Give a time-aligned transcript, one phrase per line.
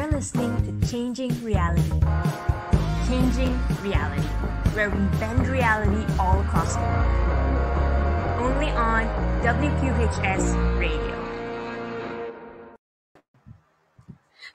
[0.00, 2.00] you're listening to Changing Reality.
[3.06, 4.22] Changing Reality,
[4.72, 8.40] where we bend reality all across the world.
[8.40, 9.04] Only on
[9.42, 11.19] WQHS Radio.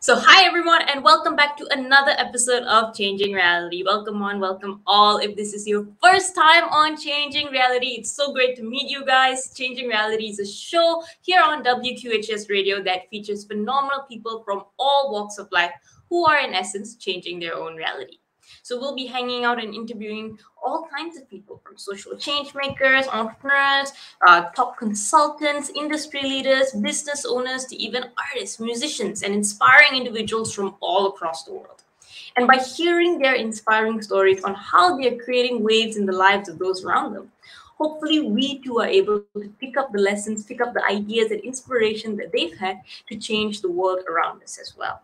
[0.02, 3.82] So, hi everyone, and welcome back to another episode of Changing Reality.
[3.84, 5.18] Welcome on, welcome all.
[5.18, 9.06] If this is your first time on Changing Reality, it's so great to meet you
[9.06, 9.54] guys.
[9.56, 15.12] Changing Reality is a show here on WQHS Radio that features phenomenal people from all
[15.12, 15.72] walks of life
[16.10, 18.18] who are, in essence, changing their own reality.
[18.66, 23.06] So we'll be hanging out and interviewing all kinds of people from social change makers,
[23.06, 23.94] entrepreneurs,
[24.28, 30.74] uh, top consultants, industry leaders, business owners, to even artists, musicians, and inspiring individuals from
[30.80, 31.84] all across the world.
[32.38, 36.58] And by hearing their inspiring stories on how they're creating waves in the lives of
[36.58, 37.32] those around them,
[37.78, 41.40] hopefully we too are able to pick up the lessons, pick up the ideas and
[41.42, 45.04] inspiration that they've had to change the world around us as well.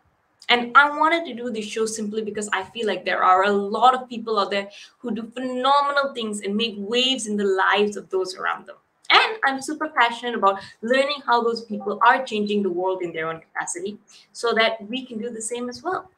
[0.49, 3.51] And I wanted to do this show simply because I feel like there are a
[3.51, 7.95] lot of people out there who do phenomenal things and make waves in the lives
[7.95, 8.75] of those around them.
[9.11, 13.27] And I'm super passionate about learning how those people are changing the world in their
[13.27, 13.97] own capacity
[14.31, 16.09] so that we can do the same as well.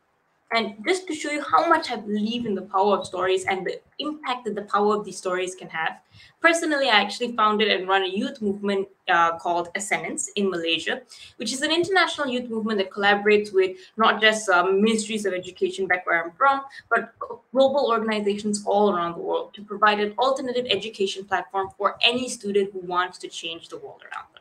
[0.53, 3.65] And just to show you how much I believe in the power of stories and
[3.65, 5.99] the impact that the power of these stories can have,
[6.41, 11.01] personally, I actually founded and run a youth movement uh, called Ascendance in Malaysia,
[11.37, 15.87] which is an international youth movement that collaborates with not just um, ministries of education
[15.87, 17.13] back where I'm from, but
[17.51, 22.71] global organizations all around the world to provide an alternative education platform for any student
[22.73, 24.32] who wants to change the world around.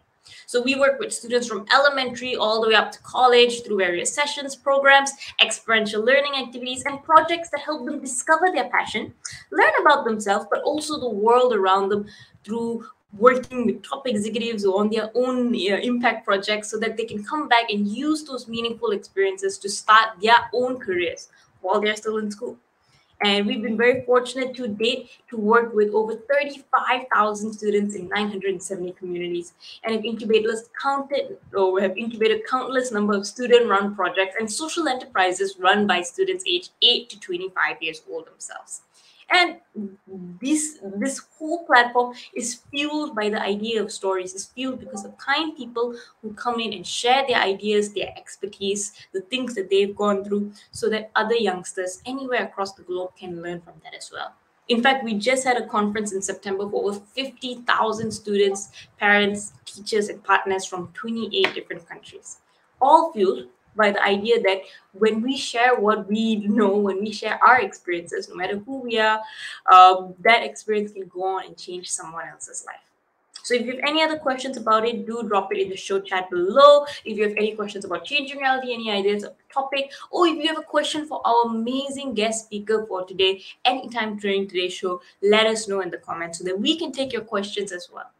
[0.46, 4.14] So we work with students from elementary all the way up to college through various
[4.14, 9.14] sessions, programs, experiential learning activities, and projects that help them discover their passion,
[9.50, 12.06] learn about themselves, but also the world around them
[12.44, 12.84] through
[13.18, 17.22] working with top executives or on their own uh, impact projects so that they can
[17.22, 21.28] come back and use those meaningful experiences to start their own careers
[21.60, 22.56] while they're still in school.
[23.24, 28.92] And we've been very fortunate to date to work with over 35,000 students in 970
[28.92, 29.52] communities
[29.84, 30.50] and have incubated
[30.80, 36.44] counted or have incubated countless number of student-run projects and social enterprises run by students
[36.46, 38.82] aged 8 to 25 years old themselves
[39.32, 39.56] and
[40.40, 44.34] this this whole platform is fueled by the idea of stories.
[44.34, 48.92] Is fueled because of kind people who come in and share their ideas their expertise
[49.12, 53.42] the things that they've gone through so that other youngsters anywhere across the globe can
[53.42, 54.34] learn from that as well.
[54.68, 60.08] In fact we just had a conference in september for over 50000 students parents teachers
[60.08, 62.38] and partners from 28 different countries.
[62.80, 64.62] All fueled by the idea that
[64.92, 68.98] when we share what we know, when we share our experiences, no matter who we
[68.98, 69.20] are,
[69.72, 72.76] um, that experience can go on and change someone else's life.
[73.44, 76.00] So if you have any other questions about it, do drop it in the show
[76.00, 76.86] chat below.
[77.04, 80.46] If you have any questions about changing reality, any ideas of topic, or if you
[80.46, 85.46] have a question for our amazing guest speaker for today, anytime during today's show, let
[85.46, 88.12] us know in the comments so that we can take your questions as well.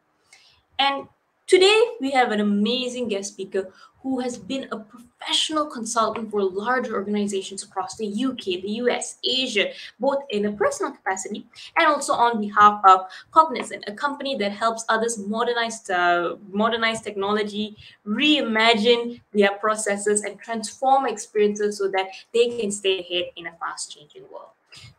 [0.81, 1.07] And
[1.53, 3.71] today we have an amazing guest speaker
[4.03, 9.67] who has been a professional consultant for large organizations across the UK, the US, Asia,
[10.01, 11.47] both in a personal capacity
[11.77, 13.01] and also on behalf of
[13.33, 17.77] Cognizant, a company that helps others modernize, uh, modernize technology,
[18.07, 23.93] reimagine their processes, and transform experiences so that they can stay ahead in a fast
[23.93, 24.53] changing world.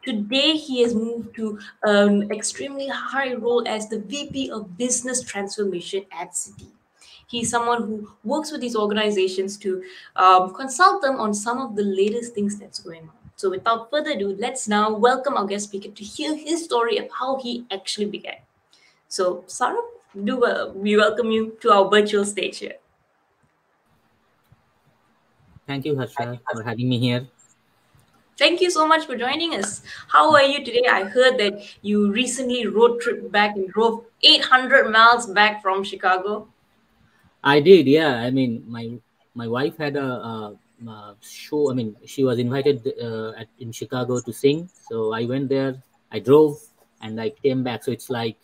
[0.03, 6.05] Today, he has moved to an extremely high role as the VP of Business Transformation
[6.11, 6.67] at Citi.
[7.27, 9.83] He's someone who works with these organizations to
[10.15, 13.15] um, consult them on some of the latest things that's going on.
[13.35, 17.07] So, without further ado, let's now welcome our guest speaker to hear his story of
[17.17, 18.37] how he actually began.
[19.07, 19.81] So, Saurav,
[20.23, 22.75] do uh, we welcome you to our virtual stage here.
[25.65, 27.27] Thank you, Harsha, for having me here.
[28.37, 29.83] Thank you so much for joining us.
[30.07, 30.87] How are you today?
[30.89, 36.47] I heard that you recently road trip back and drove 800 miles back from Chicago.
[37.43, 38.15] I did, yeah.
[38.15, 38.97] I mean, my
[39.35, 40.57] my wife had a, a,
[40.87, 41.69] a show.
[41.69, 45.75] I mean, she was invited uh, at, in Chicago to sing, so I went there.
[46.11, 46.57] I drove
[47.01, 47.83] and I came back.
[47.83, 48.37] So it's like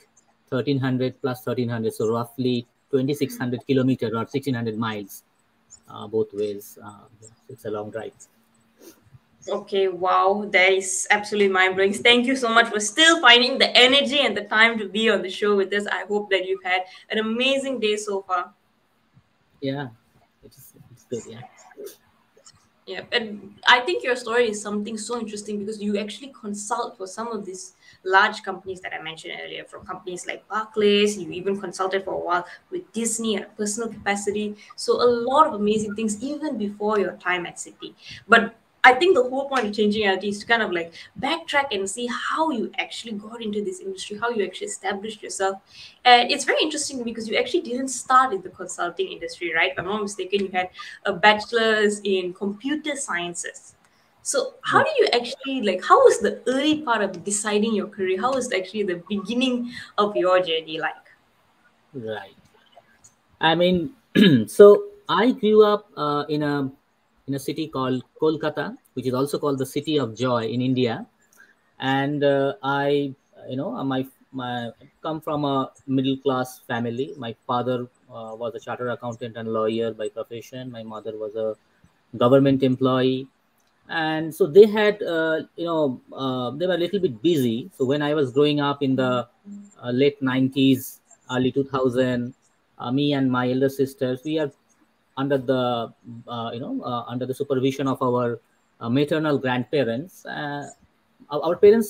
[0.50, 5.24] 1300 plus 1300, so roughly 2600 kilometers or 1600 miles
[5.90, 6.78] uh, both ways.
[6.84, 7.06] Uh,
[7.48, 8.14] it's a long drive.
[9.48, 11.94] Okay, wow, that is absolutely mind blowing.
[11.94, 15.22] Thank you so much for still finding the energy and the time to be on
[15.22, 15.88] the show with us.
[15.88, 18.54] I hope that you've had an amazing day so far
[19.62, 19.88] yeah
[20.44, 21.42] it's, it's good yeah
[22.90, 27.06] Yeah, and I think your story is something so interesting because you actually consult for
[27.06, 31.16] some of these large companies that I mentioned earlier, from companies like Barclays.
[31.16, 34.56] You even consulted for a while with Disney at a personal capacity.
[34.76, 37.94] So a lot of amazing things even before your time at Citi.
[38.28, 41.68] But I think the whole point of changing reality is to kind of like backtrack
[41.72, 45.58] and see how you actually got into this industry, how you actually established yourself.
[46.06, 49.72] And it's very interesting because you actually didn't start in the consulting industry, right?
[49.72, 50.70] If I'm not mistaken, you had
[51.06, 53.76] a bachelor's in computer sciences.
[54.22, 58.22] So how do you actually like how was the early part of deciding your career?
[58.22, 60.94] How was actually the beginning of your journey like?
[61.94, 62.36] Right.
[63.42, 63.96] I mean,
[64.48, 66.70] so I grew up uh, in a
[67.30, 71.06] in a city called Kolkata, which is also called the City of Joy in India.
[71.80, 73.14] And uh, I,
[73.48, 74.72] you know, uh, my my
[75.02, 77.14] come from a middle class family.
[77.18, 80.72] My father uh, was a chartered accountant and lawyer by profession.
[80.72, 81.56] My mother was a
[82.18, 83.28] government employee,
[83.88, 87.70] and so they had, uh, you know, uh, they were a little bit busy.
[87.78, 89.28] So when I was growing up in the
[89.84, 91.00] uh, late '90s,
[91.32, 92.34] early 2000,
[92.92, 94.52] me and my elder sisters, we are
[95.22, 95.62] under the
[96.28, 98.40] uh, you know uh, under the supervision of our
[98.82, 100.26] uh, maternal grandparents
[101.38, 101.90] our parents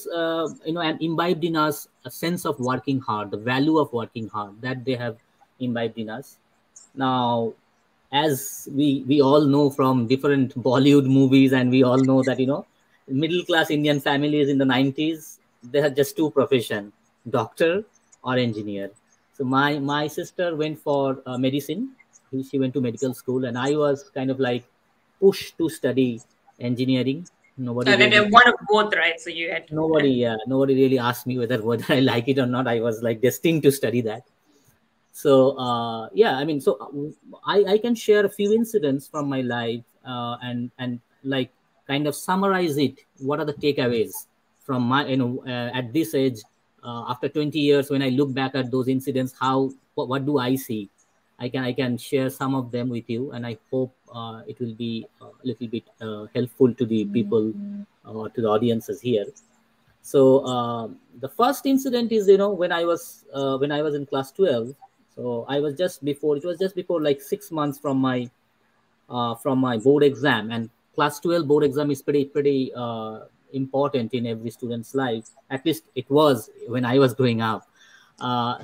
[0.65, 4.27] you know and imbibed in us a sense of working hard the value of working
[4.35, 5.17] hard that they have
[5.59, 6.37] imbibed in us.
[6.95, 7.53] Now
[8.11, 12.47] as we we all know from different bollywood movies and we all know that you
[12.51, 12.65] know
[13.07, 16.91] middle class indian families in the 90s they had just two profession
[17.29, 17.83] doctor
[18.23, 18.91] or engineer.
[19.33, 21.91] So my my sister went for uh, medicine
[22.49, 24.65] she went to medical school and i was kind of like
[25.19, 26.21] pushed to study
[26.59, 27.27] engineering.
[27.57, 29.19] Nobody really, one of both right?
[29.19, 32.45] So you had nobody yeah nobody really asked me whether whether i like it or
[32.45, 32.67] not.
[32.67, 34.23] I was like destined to study that.
[35.11, 39.27] So uh, yeah i mean so uh, I, I can share a few incidents from
[39.27, 41.51] my life uh, and and like
[41.87, 42.99] kind of summarize it.
[43.19, 44.27] What are the takeaways
[44.69, 46.39] from my you know uh, at this age
[46.83, 50.37] uh, after 20 years when i look back at those incidents how what, what do
[50.37, 50.87] i see
[51.39, 54.59] I can I can share some of them with you, and I hope uh, it
[54.59, 57.53] will be a little bit uh, helpful to the people
[58.05, 59.25] uh, to the audiences here.
[60.01, 60.89] So uh,
[61.19, 64.31] the first incident is you know when I was uh, when I was in class
[64.31, 64.75] twelve.
[65.15, 68.29] So I was just before it was just before like six months from my
[69.09, 72.73] uh, from my board exam, and class twelve board exam is pretty pretty
[73.53, 75.29] important in every student's life.
[75.49, 77.67] At least it was when I was growing up.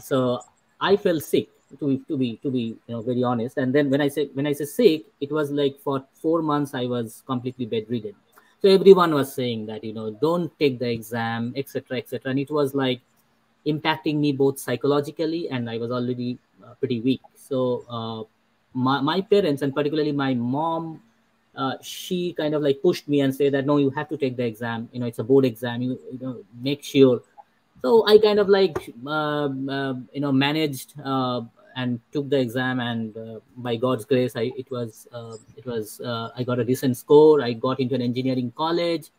[0.02, 0.42] so
[0.82, 3.58] I fell sick to be to be to be you know very honest.
[3.58, 6.74] And then when i say when i say sick it was like for four months
[6.74, 8.16] i was completely bedridden.
[8.62, 12.50] So everyone was saying that you know don't take the exam etc etc and it
[12.50, 13.02] was like
[13.66, 17.22] impacting me both psychologically and i was already uh, pretty weak.
[17.36, 18.24] So uh,
[18.74, 21.02] my, my parents and particularly my mom
[21.56, 24.36] uh, she kind of like pushed me and said that no you have to take
[24.36, 24.90] the exam.
[24.92, 25.82] You know it's a board exam.
[25.82, 27.22] You, you know make sure.
[27.82, 28.78] So i kind of like
[29.08, 29.50] uh,
[30.12, 31.42] you know managed uh,
[31.76, 36.00] and took the exam and uh, by god's grace i it was uh, it was
[36.02, 37.42] uh, i got a decent score.
[37.42, 39.10] I got into an engineering college.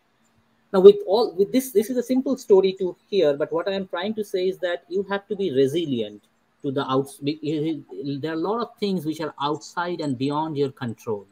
[0.72, 3.72] Now with all with this this is a simple story to hear but what i
[3.72, 6.22] am trying to say is that you have to be resilient
[6.62, 10.72] to the outs there are a lot of things which are outside and beyond your
[10.72, 11.26] control.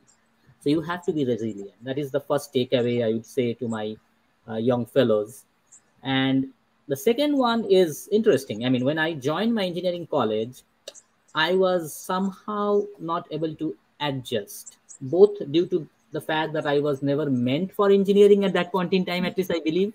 [0.60, 1.72] So you have to be resilient.
[1.82, 3.96] That is the first takeaway i would say to my
[4.48, 5.44] uh, young fellows.
[6.02, 6.48] And
[6.86, 8.64] the second one is interesting.
[8.64, 10.62] I mean when i joined my engineering college
[11.34, 17.02] I was somehow not able to adjust, both due to the fact that I was
[17.02, 19.92] never meant for engineering at that point in time, at least I believe,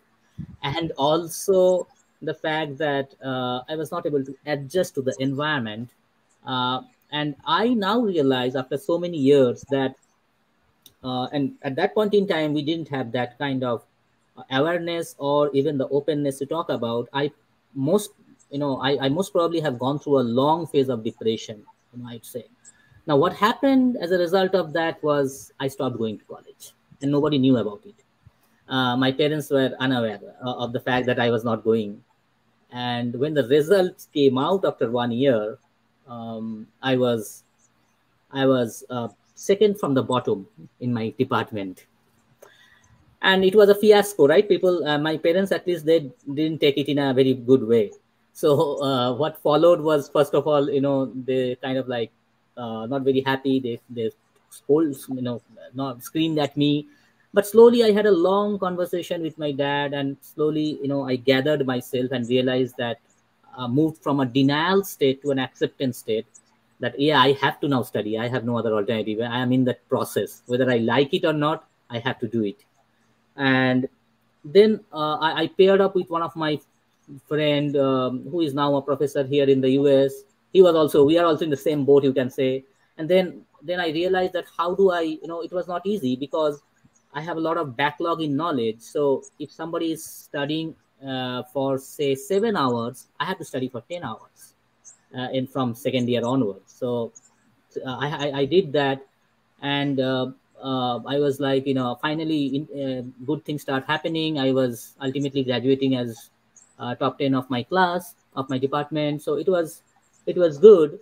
[0.63, 1.87] and also
[2.21, 5.89] the fact that uh, I was not able to adjust to the environment.
[6.45, 6.81] Uh,
[7.11, 9.95] and I now realize after so many years that,
[11.03, 13.83] uh, and at that point in time, we didn't have that kind of
[14.51, 17.07] awareness or even the openness to talk about.
[17.13, 17.31] I
[17.73, 18.11] most
[18.49, 21.63] you know, I, I most probably have gone through a long phase of depression,
[21.93, 22.45] you might say.
[23.07, 27.11] Now, what happened as a result of that was I stopped going to college and
[27.11, 27.95] nobody knew about it.
[28.67, 32.03] Uh, my parents were unaware uh, of the fact that I was not going.
[32.71, 35.57] And when the results came out after one year,
[36.07, 37.43] um, I was
[38.31, 40.47] I was uh, second from the bottom
[40.79, 41.85] in my department
[43.21, 46.77] and it was a fiasco right people uh, my parents at least they didn't take
[46.77, 47.91] it in a very good way
[48.39, 52.09] so uh, what followed was first of all, you know, they kind of like
[52.55, 53.59] uh, not very happy.
[53.59, 54.11] They they
[54.49, 55.41] scold, you know,
[55.73, 56.87] not screamed at me.
[57.33, 61.17] But slowly, I had a long conversation with my dad, and slowly, you know, I
[61.17, 62.99] gathered myself and realized that
[63.57, 66.25] I uh, moved from a denial state to an acceptance state.
[66.79, 68.17] That yeah, I have to now study.
[68.17, 69.19] I have no other alternative.
[69.19, 71.67] I am in that process, whether I like it or not.
[71.89, 72.63] I have to do it.
[73.35, 73.89] And
[74.45, 76.59] then uh, I, I, paired up with one of my
[77.27, 80.13] friend um, who is now a professor here in the US.
[80.53, 82.63] He was also we are also in the same boat, you can say.
[82.97, 86.15] And then then I realized that how do I you know it was not easy
[86.15, 86.61] because
[87.13, 88.81] I have a lot of backlog in knowledge.
[88.81, 90.75] So if somebody is studying
[91.05, 94.53] uh, for say seven hours, I have to study for ten hours,
[95.17, 96.71] uh, in from second year onwards.
[96.71, 97.11] So
[97.85, 99.05] uh, I, I, I did that,
[99.61, 104.39] and uh, uh, I was like, you know, finally, in, uh, good things start happening.
[104.39, 106.29] I was ultimately graduating as
[106.79, 109.21] uh, top 10 of my class, of my department.
[109.21, 109.81] So it was,
[110.25, 110.99] it was good.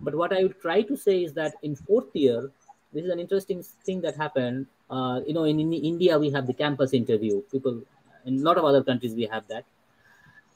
[0.00, 2.50] But what I would try to say is that in fourth year,
[2.92, 4.66] this is an interesting thing that happened.
[4.88, 7.42] Uh, you know, in, in, India, we have the campus interview.
[7.52, 7.82] People,
[8.24, 9.64] in a lot of other countries, we have that.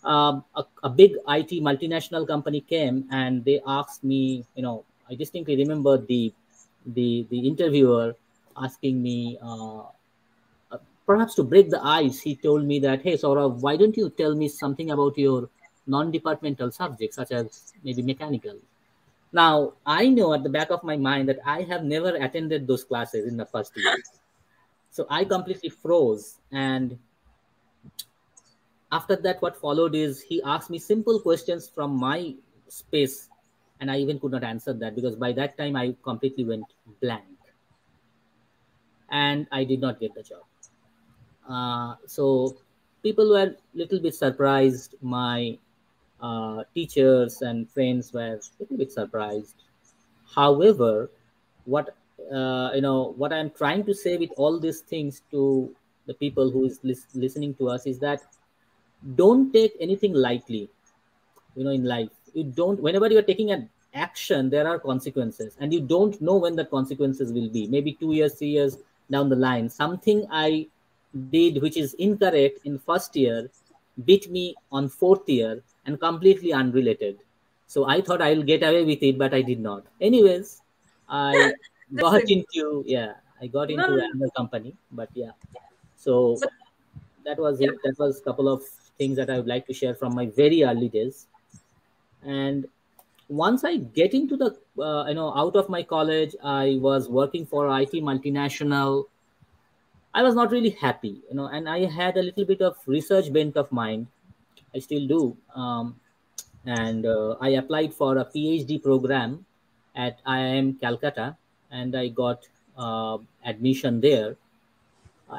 [0.05, 5.15] Um, a, a big IT multinational company came and they asked me, you know, I
[5.15, 6.33] distinctly remember the
[6.87, 8.17] the the interviewer
[8.57, 9.83] asking me, uh,
[11.07, 14.35] perhaps to break the ice, he told me that, hey, Saurav, why don't you tell
[14.35, 15.49] me something about your
[15.87, 18.57] non-departmental subjects, such as maybe mechanical?
[19.33, 22.85] Now, I know at the back of my mind that I have never attended those
[22.85, 23.97] classes in the first year.
[24.91, 26.37] So I completely froze.
[26.53, 26.99] And
[28.93, 32.35] after that, what followed is he asked me simple questions from my
[32.69, 33.31] space.
[33.81, 36.67] And I even could not answer that because by that time I completely went
[37.01, 37.25] blank
[39.11, 40.43] and I did not get the job.
[41.49, 42.57] Uh, so
[43.03, 44.95] people were a little bit surprised.
[45.01, 45.59] My
[46.21, 49.55] uh, teachers and friends were a little bit surprised.
[50.35, 51.11] However,
[51.65, 51.97] what
[52.33, 55.75] uh, you know, what I'm trying to say with all these things to
[56.07, 58.23] the people who is lis- listening to us is that
[59.17, 60.71] don't take anything lightly.
[61.57, 62.81] You know, in life, you don't.
[62.81, 66.65] Whenever you are taking an action, there are consequences, and you don't know when the
[66.65, 67.67] consequences will be.
[67.67, 68.79] Maybe two years, three years,
[69.11, 70.67] down the line something i
[71.31, 73.51] did which is incorrect in first year
[74.05, 77.19] beat me on fourth year and completely unrelated.
[77.67, 79.85] So i thought i'll get away with it but i did not.
[80.01, 80.61] Anyways
[81.09, 81.53] i
[81.95, 84.09] got into yeah i got into no.
[84.13, 85.33] another company but yeah.
[85.97, 86.39] So
[87.25, 87.71] that was it.
[87.85, 88.65] That was a couple of
[88.99, 91.27] things that i would like to share from my very early days.
[92.25, 92.67] And
[93.29, 97.47] once I get into the, uh, you know, out of my college, I was working
[97.47, 99.07] for IT multinational.
[100.15, 103.33] I was not really happy, you know, and I had a little bit of research
[103.33, 104.07] bent of mind.
[104.75, 105.37] I still do.
[105.55, 105.99] Um,
[106.67, 109.45] and uh, I applied for a PhD program
[109.97, 111.37] at IIM Calcutta
[111.71, 114.37] and I got uh, admission there.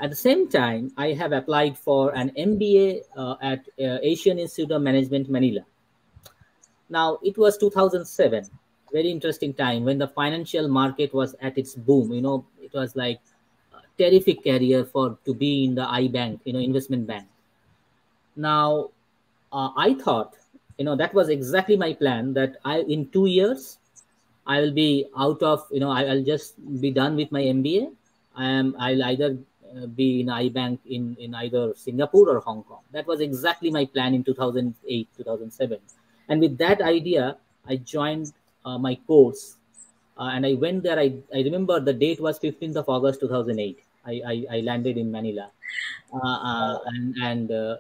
[0.02, 4.72] At the same time, I have applied for an MBA uh, at uh, Asian Institute
[4.72, 5.62] of Management, Manila
[6.94, 8.46] now, it was 2007,
[8.92, 12.14] very interesting time when the financial market was at its boom.
[12.14, 13.20] You know, it was like
[13.98, 17.28] terrific career for to be in the I bank, you know, investment bank.
[18.36, 18.90] Now,
[19.52, 20.36] uh, I thought,
[20.78, 23.78] you know, that was exactly my plan that I, in two years,
[24.46, 27.94] I will be out of, you know, I, will just be done with my MBA.
[28.36, 29.38] I am, I'll either
[29.78, 32.82] uh, be in iBank in, in either Singapore or Hong Kong.
[32.92, 35.80] That was exactly my plan in 2008, 2007
[36.30, 38.34] and with that idea, I joined
[38.66, 39.56] uh, my course.
[40.18, 41.00] Uh, and I went there.
[41.00, 43.80] I, I remember the date was 15th of August 2008.
[44.06, 45.50] I, I, I landed in Manila.
[46.14, 47.78] Uh, uh and and uh,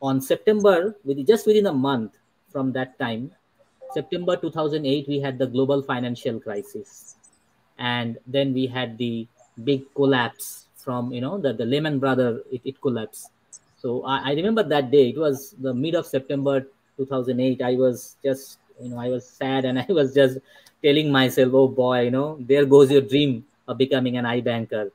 [0.00, 2.18] on September, with just within a month
[2.50, 3.30] from that time,
[3.92, 7.16] September 2008, we had the global financial crisis.
[7.78, 9.26] And then we had the
[9.64, 13.30] big collapse from, you know, the, the Lehman Brothers, it, it collapsed.
[13.76, 15.10] So I, I remember that day.
[15.10, 16.66] It was the mid of September
[16.96, 20.38] 2008 i was just you know i was sad and i was just
[20.82, 24.90] telling myself oh boy you know there goes your dream of becoming an ibanker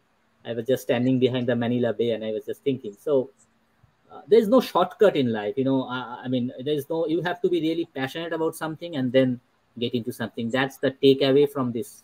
[0.46, 2.96] i was just standing behind the manila bay and i was just thinking.
[3.00, 3.30] So
[4.12, 5.84] uh, there's no shortcut in life you know.
[5.84, 9.40] I, I mean there's no you have to be really passionate about something and then
[9.80, 10.50] get into something.
[10.50, 12.04] That's the takeaway from this.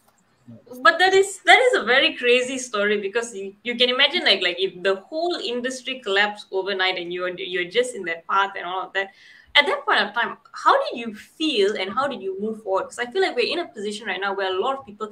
[0.82, 4.42] But that is that is a very crazy story because you, you can imagine like
[4.42, 8.66] like if the whole industry collapsed overnight and you're you're just in that path and
[8.66, 9.12] all of that
[9.56, 12.84] at that point of time, how did you feel and how did you move forward?
[12.84, 15.12] Because I feel like we're in a position right now where a lot of people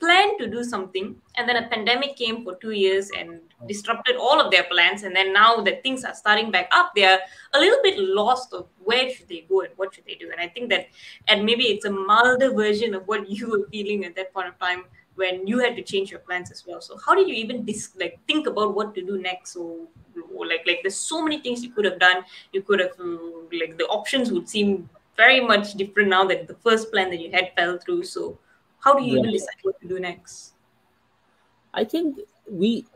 [0.00, 3.68] plan to do something and then a pandemic came for two years and mm.
[3.68, 5.04] disrupted all of their plans.
[5.04, 7.20] And then now that things are starting back up, they're
[7.54, 10.32] a little bit lost of where should they go and what should they do.
[10.32, 10.88] And I think that,
[11.28, 14.58] and maybe it's a milder version of what you were feeling at that point of
[14.58, 14.84] time
[15.16, 16.80] when you had to change your plans as well.
[16.80, 19.52] So how did you even dis- like think about what to do next?
[19.52, 19.88] So
[20.38, 22.24] like like there's so many things you could have done.
[22.52, 26.92] You could have like the options would seem very much different now that the first
[26.92, 28.04] plan that you had fell through.
[28.04, 28.38] So
[28.80, 30.52] how do you even decide what to do next?
[31.74, 32.18] I think
[32.48, 32.86] we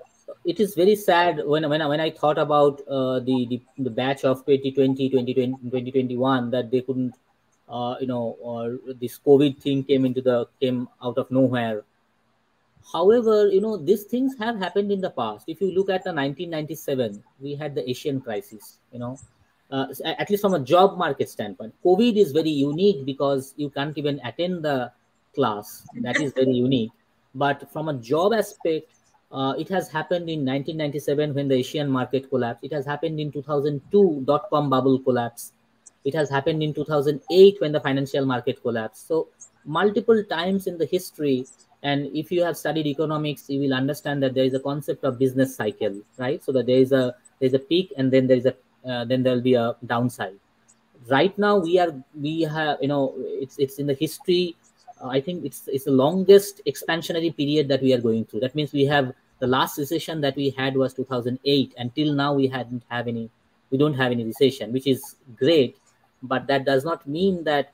[0.44, 4.24] it is very sad when when, when I thought about uh, the, the the batch
[4.24, 7.14] of 2020, 2020 2021 that they couldn't
[7.68, 11.84] uh, you know or this COVID thing came into the came out of nowhere.
[12.92, 15.44] However, you know these things have happened in the past.
[15.48, 18.78] If you look at the 1997, we had the Asian crisis.
[18.92, 19.18] You know,
[19.70, 23.96] uh, at least from a job market standpoint, COVID is very unique because you can't
[23.96, 24.92] even attend the
[25.34, 25.86] class.
[26.00, 26.90] That is very unique.
[27.34, 28.90] But from a job aspect,
[29.30, 32.64] uh, it has happened in 1997 when the Asian market collapsed.
[32.64, 35.52] It has happened in 2002 dot com bubble collapse.
[36.04, 39.06] It has happened in 2008 when the financial market collapsed.
[39.06, 39.28] So
[39.64, 41.46] multiple times in the history,
[41.82, 45.18] and if you have studied economics, you will understand that there is a concept of
[45.18, 46.42] business cycle, right?
[46.44, 48.54] So that there is a there is a peak and then there is a
[48.86, 50.38] uh, then there will be a downside.
[51.08, 54.56] Right now we are we have you know it's it's in the history
[55.00, 58.40] uh, I think it's it's the longest expansionary period that we are going through.
[58.40, 61.74] That means we have the last recession that we had was 2008.
[61.78, 63.30] Until now, we hadn't have any,
[63.70, 65.78] we don't have any recession, which is great,
[66.22, 67.72] but that does not mean that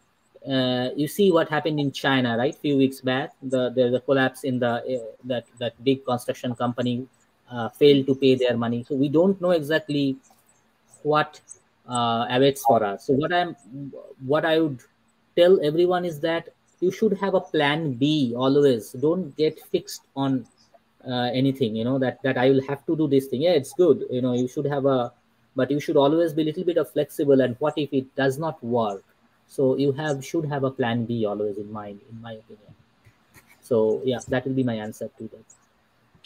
[0.51, 2.55] uh, you see what happened in China, right?
[2.55, 6.55] A Few weeks back, the the, the collapse in the uh, that that big construction
[6.55, 7.07] company
[7.51, 8.85] uh, failed to pay their money.
[8.89, 10.17] So we don't know exactly
[11.03, 11.41] what
[11.89, 13.07] uh, awaits for us.
[13.07, 13.57] So what I'm
[14.25, 14.81] what I would
[15.37, 16.49] tell everyone is that
[16.81, 20.47] you should have a plan b always don't get fixed on
[21.09, 23.73] uh, anything you know that that i will have to do this thing yeah it's
[23.75, 25.13] good you know you should have a
[25.55, 28.39] but you should always be a little bit of flexible and what if it does
[28.39, 29.05] not work
[29.47, 32.75] so you have should have a plan b always in mind in my opinion
[33.61, 35.57] so yeah that will be my answer to that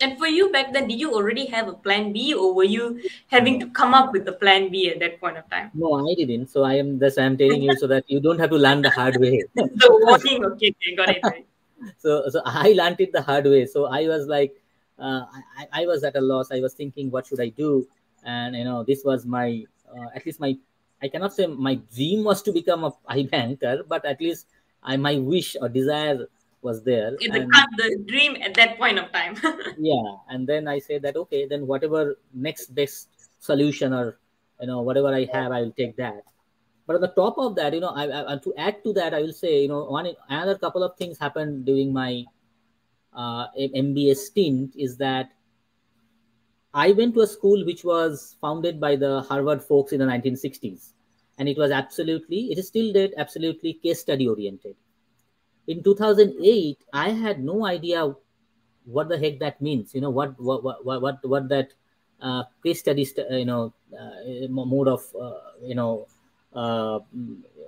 [0.02, 3.02] and for you back then, did you already have a plan B, or were you
[3.26, 5.70] having to come up with a plan B at that point of time?
[5.74, 6.48] No, I didn't.
[6.48, 7.18] So I am this.
[7.18, 9.44] I'm telling you so that you don't have to learn the hard way.
[9.54, 10.44] the warning.
[10.44, 11.20] Okay, okay, got it.
[11.22, 11.46] Right.
[11.98, 13.66] so so I learned it the hard way.
[13.66, 14.54] So I was like,
[14.98, 15.24] uh,
[15.58, 16.50] I, I was at a loss.
[16.50, 17.86] I was thinking, what should I do?
[18.24, 20.56] And you know, this was my uh, at least my
[21.02, 24.46] I cannot say my dream was to become a I banker, but at least
[24.82, 26.26] I my wish or desire
[26.62, 27.16] was there.
[27.20, 29.36] It's and, the dream at that point of time.
[29.78, 33.08] yeah, and then I say that okay, then whatever next best
[33.40, 34.18] solution or
[34.60, 36.22] you know whatever I have, I will take that.
[36.86, 39.20] But on the top of that, you know, I, I to add to that, I
[39.22, 42.24] will say, you know, one another couple of things happened during my
[43.14, 45.30] uh, MBA stint is that
[46.72, 50.92] I went to a school which was founded by the Harvard folks in the 1960s,
[51.40, 54.76] and it was absolutely, it is still that absolutely case study oriented.
[55.66, 58.14] In 2008 i had no idea
[58.84, 61.72] what the heck that means you know what what what what, what that
[62.20, 66.06] uh, case study st- you know uh, mode of uh, you know
[66.54, 66.98] uh,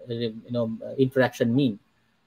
[0.09, 1.79] you know interaction mean.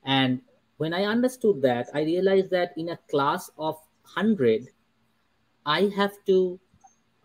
[0.05, 0.41] And
[0.77, 4.69] when i understood that i realized that in a class of 100
[5.65, 6.59] i have to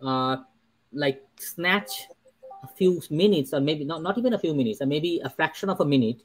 [0.02, 0.36] uh,
[0.92, 2.08] like snatch
[2.62, 5.70] a few minutes or maybe not, not even a few minutes or maybe a fraction
[5.70, 6.22] of a minute.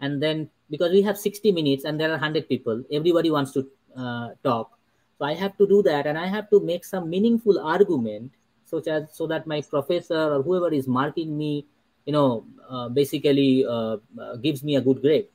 [0.00, 3.68] And then because we have 60 minutes and there are 100 people everybody wants to
[3.96, 4.78] uh, talk.
[5.18, 8.32] So i have to do that and i have to make some meaningful argument
[8.64, 11.66] such as so that my professor or whoever is marking me
[12.06, 15.28] you know uh, basically uh, uh gives me a good grade.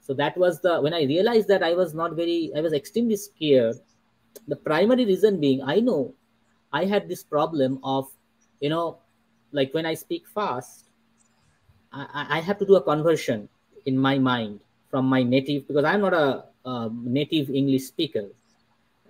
[0.00, 3.16] So that was the when i realized that i was not very i was extremely
[3.16, 3.76] scared
[4.48, 6.14] the primary reason being i know
[6.72, 8.10] i had this problem of
[8.60, 8.98] you know
[9.54, 10.84] like when i speak fast
[11.94, 13.48] I, I have to do a conversion
[13.86, 18.26] in my mind from my native because I'm not a, a native English speaker,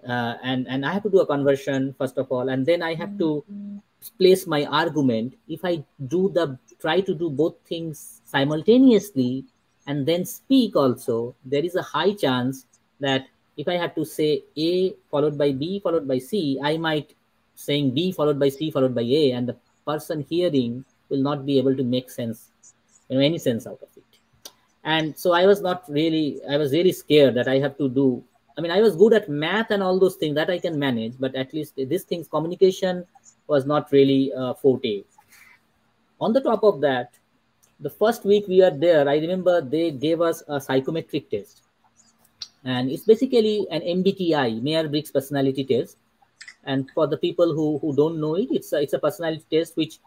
[0.07, 2.95] uh, and and I have to do a conversion first of all, and then I
[2.95, 3.45] have to
[4.19, 5.35] place my argument.
[5.49, 9.45] If I do the try to do both things simultaneously
[9.87, 12.67] and then speak also, there is a high chance
[13.01, 13.27] that
[13.57, 17.15] if I have to say A followed by B followed by C, I might
[17.55, 21.59] saying B followed by C followed by A, and the person hearing will not be
[21.59, 22.51] able to make sense,
[23.09, 24.05] you know, any sense out of it.
[24.85, 28.23] And so i was not really i was really scared that i have to do
[28.59, 31.15] i mean i was good at math and all those things that i can manage
[31.19, 33.05] but at least these things communication
[33.47, 35.05] was not really uh, forte.
[36.21, 37.15] On the top of that
[37.81, 41.63] the first week we are there i remember they gave us a psychometric test.
[42.67, 45.99] And it's basically an mbti Myers-Briggs personality test
[46.67, 49.77] and for the people who, who don't know it it's a, it's a personality test
[49.77, 49.99] which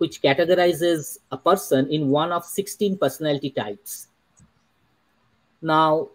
[0.00, 4.08] which categorizes a person in one of 16 personality types.
[5.60, 6.08] Now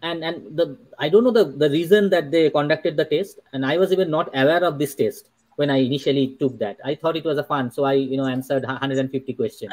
[0.00, 3.64] and and the i don't know the the reason that they conducted the test and
[3.64, 6.76] i was even not aware of this test when i initially took that.
[6.84, 9.72] I thought it was a fun so i you know answered 150 questions.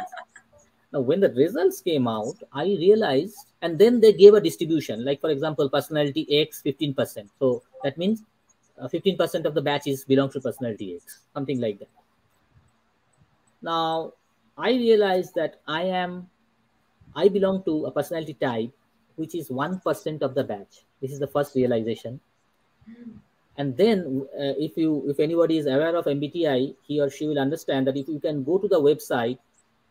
[0.93, 5.21] Now when the results came out i realized and then they gave a distribution like
[5.21, 8.23] for example personality x 15% so that means
[8.89, 11.89] fifteen percent of the batch is belongs to personality X, something like that.
[13.61, 14.13] Now,
[14.57, 16.29] I realize that I am,
[17.15, 18.71] I belong to a personality type
[19.15, 20.83] which is one percent of the batch.
[21.01, 22.19] This is the first realization.
[23.57, 27.37] And then, uh, if you, if anybody is aware of MBTI, he or she will
[27.37, 29.37] understand that if you can go to the website,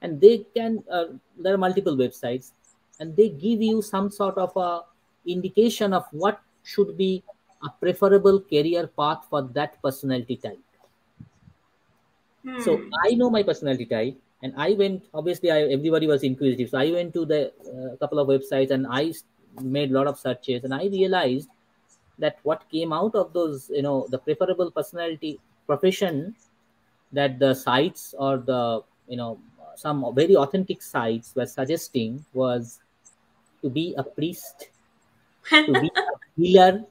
[0.03, 1.05] and they can, uh,
[1.38, 2.53] there are multiple websites,
[2.98, 4.81] and they give you some sort of a
[5.26, 7.22] indication of what should be
[7.62, 10.59] a preferable career path for that personality type.
[12.44, 12.61] Hmm.
[12.61, 15.05] So I know my personality type, and I went.
[15.12, 18.87] Obviously, I, everybody was inquisitive, so I went to the uh, couple of websites and
[18.88, 19.12] I
[19.61, 21.49] made a lot of searches, and I realized
[22.18, 26.35] that what came out of those, you know, the preferable personality profession
[27.12, 29.38] that the sites or the you know
[29.77, 32.81] some very authentic sites were suggesting was
[33.62, 34.68] to be a priest,
[35.49, 36.03] to be a
[36.37, 36.85] healer,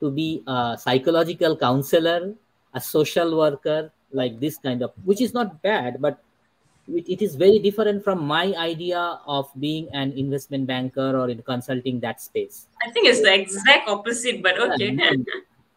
[0.00, 2.34] to be a psychological counselor,
[2.74, 6.18] a social worker, like this kind of, which is not bad, but
[6.88, 11.42] it, it is very different from my idea of being an investment banker or in
[11.42, 12.66] consulting that space.
[12.84, 14.96] I think it's the exact opposite, but okay.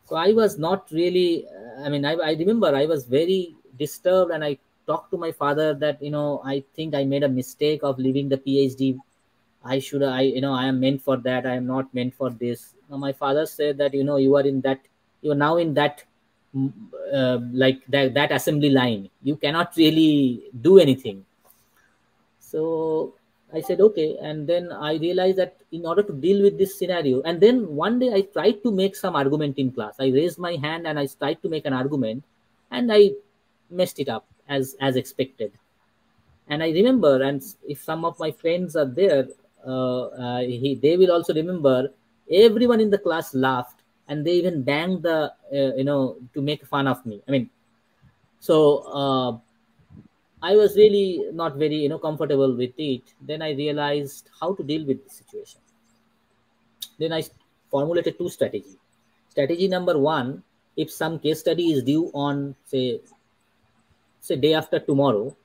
[0.07, 1.45] so I was not really,
[1.83, 4.57] I mean, I, I remember I was very disturbed and I
[4.87, 8.29] talked to my father that, you know, I think I made a mistake of leaving
[8.29, 8.99] the PhD
[9.63, 11.45] I should, I, you know, I am meant for that.
[11.45, 12.73] I am not meant for this.
[12.93, 14.79] Now, my father said that, you know, you are in that,
[15.23, 16.03] you are now in that,
[16.55, 16.71] mm,
[17.11, 19.09] uh, like that, that assembly line.
[19.23, 21.25] You cannot really do anything.
[22.39, 23.15] So
[23.51, 24.17] I said, okay.
[24.21, 27.97] And then I realized that in order to deal with this scenario, and then one
[27.97, 29.95] day I tried to make some argument in class.
[29.99, 32.23] I raised my hand and I tried to make an argument
[32.69, 33.13] and I
[33.71, 35.51] messed it up as, as expected.
[36.47, 39.29] And I remember, and if some of my friends are there,
[39.65, 41.89] uh, uh, he, they will also remember
[42.31, 46.65] everyone in the class laughed and they even banged the uh, you know to make
[46.65, 47.21] fun of me.
[47.27, 47.49] I mean
[48.39, 48.55] so
[49.01, 49.31] uh,
[50.41, 53.13] i was really not very you know comfortable with it.
[53.21, 55.61] Then i realized how to deal with the situation.
[56.99, 57.23] Then i
[57.71, 58.77] formulated two strategies.
[59.29, 60.43] Strategy number one
[60.75, 62.99] if some case study is due on say
[64.19, 65.35] say day after tomorrow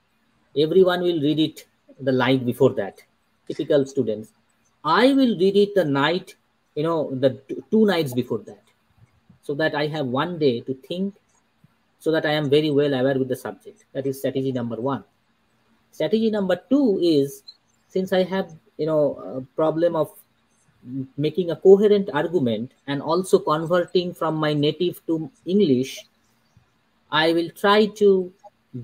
[0.56, 1.66] everyone will read it
[2.00, 3.02] the night before that.
[3.46, 4.32] Typical students.
[4.84, 6.34] I will read it the night
[6.78, 7.30] you know the
[7.72, 8.62] two nights before that
[9.42, 11.14] so that i have one day to think
[11.98, 15.02] so that i am very well aware with the subject that is strategy number one
[15.90, 17.42] strategy number two is
[17.88, 20.12] since i have you know problem of
[21.26, 25.98] making a coherent argument and also converting from my native to english
[27.10, 28.32] i will try to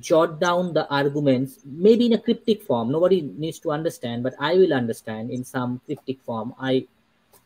[0.01, 2.91] jot down the arguments, maybe in a cryptic form.
[2.91, 6.55] Nobody needs to understand, but I will understand in some cryptic form.
[6.59, 6.87] I,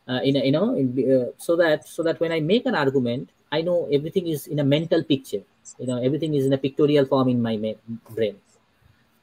[0.09, 2.75] uh, in a, you know, in, uh, so that so that when I make an
[2.75, 5.43] argument, I know everything is in a mental picture.
[5.79, 7.77] You know, everything is in a pictorial form in my
[8.11, 8.37] brain.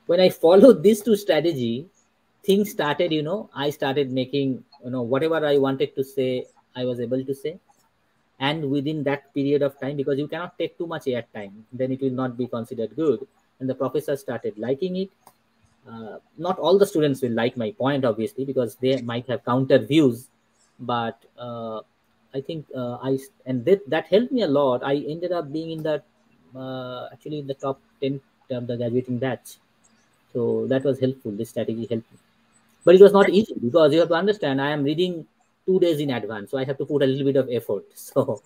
[0.05, 1.87] When I followed these two strategy,
[2.43, 3.11] things started.
[3.11, 6.45] You know, I started making you know whatever I wanted to say,
[6.75, 7.59] I was able to say
[8.39, 11.91] and within that period of time because you cannot take too much air time then
[11.91, 13.25] it will not be considered good
[13.59, 15.09] and the professor started liking it
[15.89, 19.77] uh, not all the students will like my point obviously because they might have counter
[19.77, 20.27] views
[20.79, 21.81] but uh,
[22.33, 24.83] i think uh, i and that that helped me a lot.
[24.83, 26.01] I ended up being in the
[26.55, 28.19] uh, actually in the top 10
[28.51, 29.57] of the graduating batch.
[30.33, 31.31] So that was helpful.
[31.31, 32.19] This strategy helped me.
[32.83, 35.25] But it was not easy because you have to understand i am reading
[35.65, 37.85] two days in advance so i have to put a little bit of effort.
[37.95, 38.41] So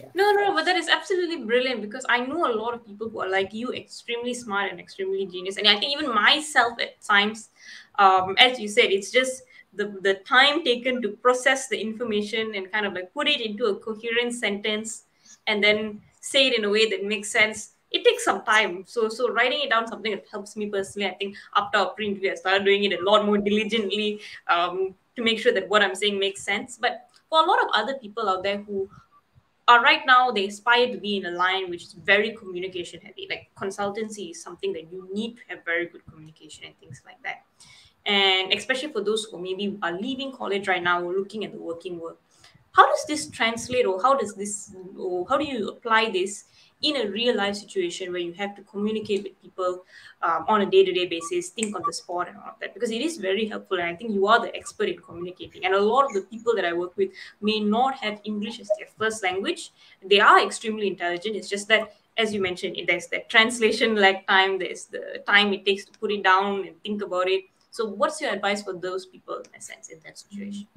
[0.00, 0.08] yeah.
[0.14, 3.20] no no but that is absolutely brilliant because i know a lot of people who
[3.20, 5.58] are like you extremely smart and extremely genius.
[5.58, 7.50] And i think even myself at times
[7.98, 9.42] um, as you said it's just
[9.74, 13.66] the, the time taken to process the information and kind of like put it into
[13.66, 15.04] a coherent sentence
[15.46, 18.84] and then say it in a way that makes sense it takes some time.
[18.86, 21.08] So so writing it down something that helps me personally.
[21.08, 24.18] I think after our print, I started doing it a lot more diligently.
[24.46, 26.78] Um, to make sure that what I'm saying makes sense.
[26.80, 28.88] But for a lot of other people out there who
[29.68, 33.26] are right now, they aspire to be in a line which is very communication heavy.
[33.28, 37.22] Like consultancy is something that you need to have very good communication and things like
[37.22, 37.44] that.
[38.06, 41.58] And especially for those who maybe are leaving college right now or looking at the
[41.58, 42.16] working world,
[42.72, 46.44] how does this translate or how does this or how do you apply this
[46.82, 49.84] in a real life situation where you have to communicate with people
[50.22, 52.74] um, on a day to day basis, think on the spot and all of that,
[52.74, 53.78] because it is very helpful.
[53.78, 55.64] And I think you are the expert in communicating.
[55.64, 57.10] And a lot of the people that I work with
[57.40, 59.70] may not have English as their first language.
[60.04, 61.36] They are extremely intelligent.
[61.36, 65.64] It's just that, as you mentioned, there's the translation lag time, there's the time it
[65.64, 67.44] takes to put it down and think about it.
[67.72, 70.68] So, what's your advice for those people in a sense in that situation?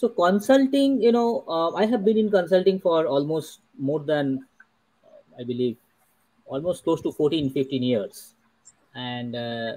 [0.00, 4.30] so consulting you know uh, i have been in consulting for almost more than
[5.38, 5.76] i believe
[6.46, 8.34] almost close to 14 15 years.
[8.94, 9.72] And uh,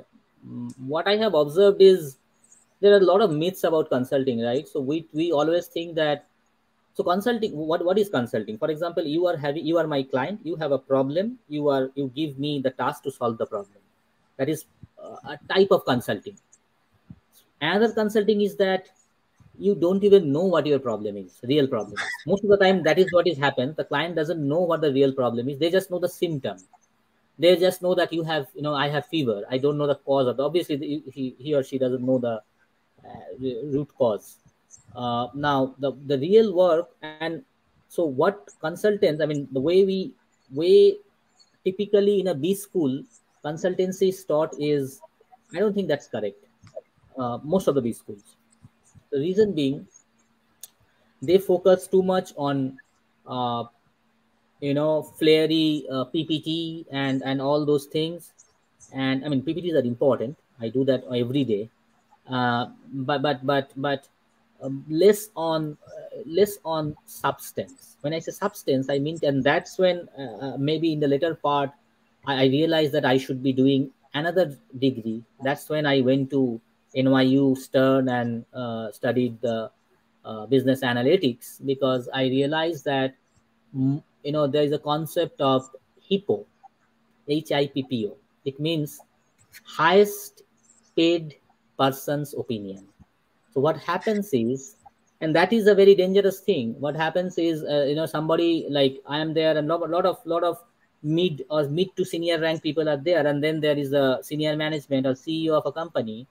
[0.94, 2.18] what i have observed is
[2.82, 4.68] there are a lot of myths about consulting right?
[4.68, 6.26] So we we always think that
[6.96, 8.58] so consulting what what is consulting?
[8.58, 11.92] For example you are having you are my client you have a problem you are
[11.96, 13.83] you give me the task to solve the problem
[14.38, 14.66] that is
[15.02, 16.38] uh, a type of consulting.
[17.62, 18.90] Another consulting is that
[19.58, 22.98] you don't even know what your problem is real problem most of the time that
[22.98, 25.60] is what is happened the client doesn't know what the real problem is.
[25.60, 26.58] They just know the symptom.
[27.38, 29.44] They just know that you have you know i have fever.
[29.50, 32.42] I don't know the cause of the, obviously he, he or she doesn't know the
[33.06, 34.38] uh, root cause.
[34.96, 37.44] Uh, now the the real work and
[37.90, 40.14] so what consultants i mean the way we
[40.52, 40.96] way
[41.64, 43.02] typically in a b school
[43.46, 45.02] consultancy is taught is
[45.56, 46.38] i don't think that's correct
[47.18, 48.36] uh, most of the b schools
[49.14, 49.88] the reason being,
[51.22, 52.80] they focus too much on,
[53.28, 53.66] uh,
[54.60, 58.34] you know, flary uh, PPT and and all those things.
[58.92, 60.36] And I mean, PPTs are important.
[60.60, 61.70] I do that every day.
[62.28, 64.08] Uh, but but but but
[64.64, 67.98] um, less on uh, less on substance.
[68.02, 71.70] When I say substance, I mean, and that's when uh, maybe in the later part,
[72.26, 75.24] I, I realized that I should be doing another degree.
[75.42, 76.62] That's when I went to
[76.96, 79.72] NYU Stern and uh, studied the
[80.26, 83.16] uh, business analytics because I realized that
[83.76, 85.70] mm, you know there is a concept of
[86.10, 86.46] HIPPO,
[87.28, 88.16] H-I-P-P-O.
[88.46, 89.00] It means
[89.64, 90.44] highest
[90.96, 91.36] paid
[91.78, 92.88] person's opinion.
[93.54, 94.76] So what happens is,
[95.22, 96.76] and that is a very dangerous thing.
[96.80, 100.18] What happens is, uh, you know, somebody like I am there, and lot, lot of
[100.26, 100.58] lot of
[101.04, 104.56] mid or mid to senior rank people are there, and then there is a senior
[104.56, 106.28] management or CEO of a company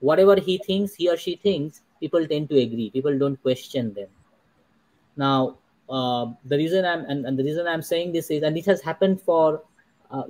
[0.00, 2.90] whatever he thinks, he or she thinks, people tend to agree.
[2.90, 4.08] People don't question them.
[5.16, 5.56] Now,
[5.88, 8.82] uh, the reason I'm and, and, the reason I'm saying this is, and it has
[8.82, 9.62] happened for
[10.10, 10.24] uh,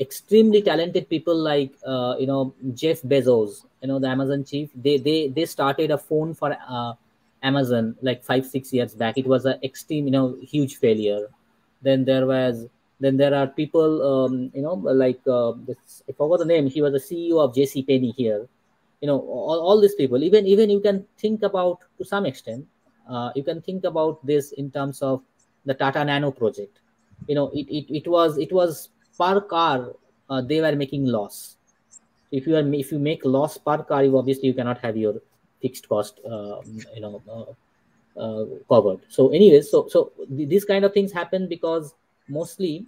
[0.00, 4.70] extremely talented people like uh, you know Jeff Bezos, you know the Amazon chief.
[4.74, 6.94] They they they started a phone for uh,
[7.42, 9.16] Amazon like five six years back.
[9.16, 11.28] It was an extreme you know huge failure.
[11.80, 12.66] Then there was
[13.00, 16.68] then there are people um, you know like uh, I forgot the name.
[16.68, 18.48] He was the CEO of JC Penney here.
[19.00, 22.66] You know all, all these people even even you can think about to some extent
[23.08, 25.22] uh, you can think about this in terms of
[25.64, 26.80] the tata nano project.
[27.26, 29.92] You know it, it, it was it was per car
[30.30, 31.56] uh, they were making loss.
[32.32, 35.14] If you are if you make loss per car you obviously you cannot have your
[35.62, 36.60] fixed cost uh,
[36.94, 39.00] you know uh, uh, covered.
[39.08, 41.94] So anyways so so th- these kind of things happen because
[42.28, 42.86] mostly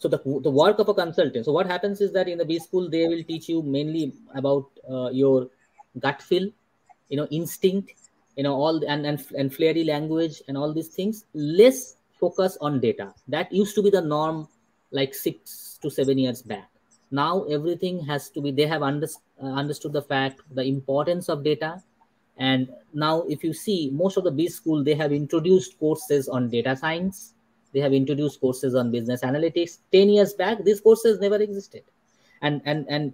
[0.00, 1.44] so the, the work of a consultant.
[1.44, 4.66] So what happens is that in the b school they will teach you mainly about
[4.90, 5.48] uh, your
[5.98, 6.48] gut feel
[7.10, 7.92] you know instinct
[8.36, 11.26] you know all and, and and flary language and all these things.
[11.34, 13.12] Less focus on data.
[13.28, 14.48] That used to be the norm
[14.90, 16.70] like six to seven years back.
[17.10, 19.08] Now everything has to be they have under,
[19.42, 21.82] uh, understood the fact the importance of data.
[22.38, 26.48] And now if you see most of the b school they have introduced courses on
[26.48, 27.34] data science
[27.72, 30.64] they have introduced courses on business analytics 10 years back.
[30.64, 31.82] These courses never existed.
[32.42, 33.12] And and and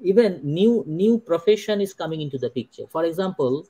[0.00, 2.86] even new new profession is coming into the picture.
[2.88, 3.66] For example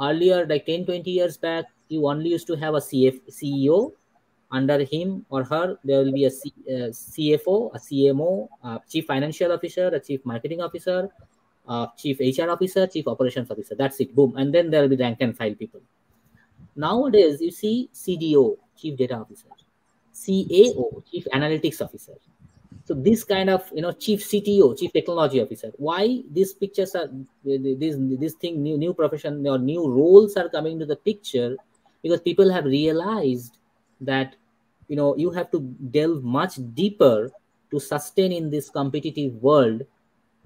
[0.00, 3.92] earlier like 10 20 years back you only used to have a CF, ceo
[4.50, 9.06] under him or her there will be a C, uh, cfo a cmo a chief
[9.06, 11.08] financial officer a chief marketing officer
[11.68, 13.74] a chief hr officer chief operations officer.
[13.74, 14.14] That's it.
[14.14, 14.36] Boom.
[14.36, 15.80] And then there will be rank and file people.
[16.76, 19.48] Nowadays you see cdo chief data officer
[20.16, 22.14] CAO, Chief Analytics Officer.
[22.86, 25.72] So this kind of you know Chief CTO, Chief Technology Officer.
[25.76, 27.08] Why these pictures are
[27.44, 31.56] this this thing new new profession or new roles are coming to the picture
[32.02, 33.58] because people have realized
[34.00, 34.36] that
[34.88, 37.30] you know you have to delve much deeper
[37.70, 39.82] to sustain in this competitive world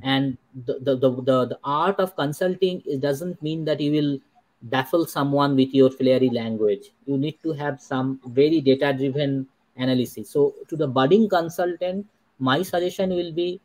[0.03, 4.19] and the the, the, the, the art of consulting it doesn't mean that you will
[4.63, 9.47] baffle someone with your flary language you need to have some very data driven
[9.81, 10.31] analysis.
[10.31, 12.07] So to the budding consultant,
[12.39, 13.61] my suggestion will be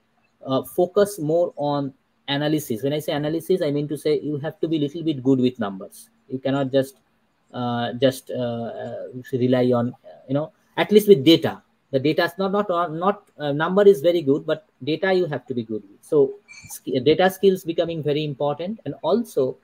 [0.45, 1.93] uh, focus more on
[2.27, 2.83] analysis.
[2.83, 5.39] When I say analysis, I mean to say you have to be little bit good
[5.39, 6.09] with numbers.
[6.29, 6.95] You cannot just
[7.53, 9.93] uh, just uh, uh rely on
[10.27, 11.61] you know at least with data.
[11.91, 15.45] The data is not not not uh, number is very good, but data you have
[15.47, 16.01] to be good with.
[16.01, 16.35] So
[17.03, 19.57] data skills becoming very important, and also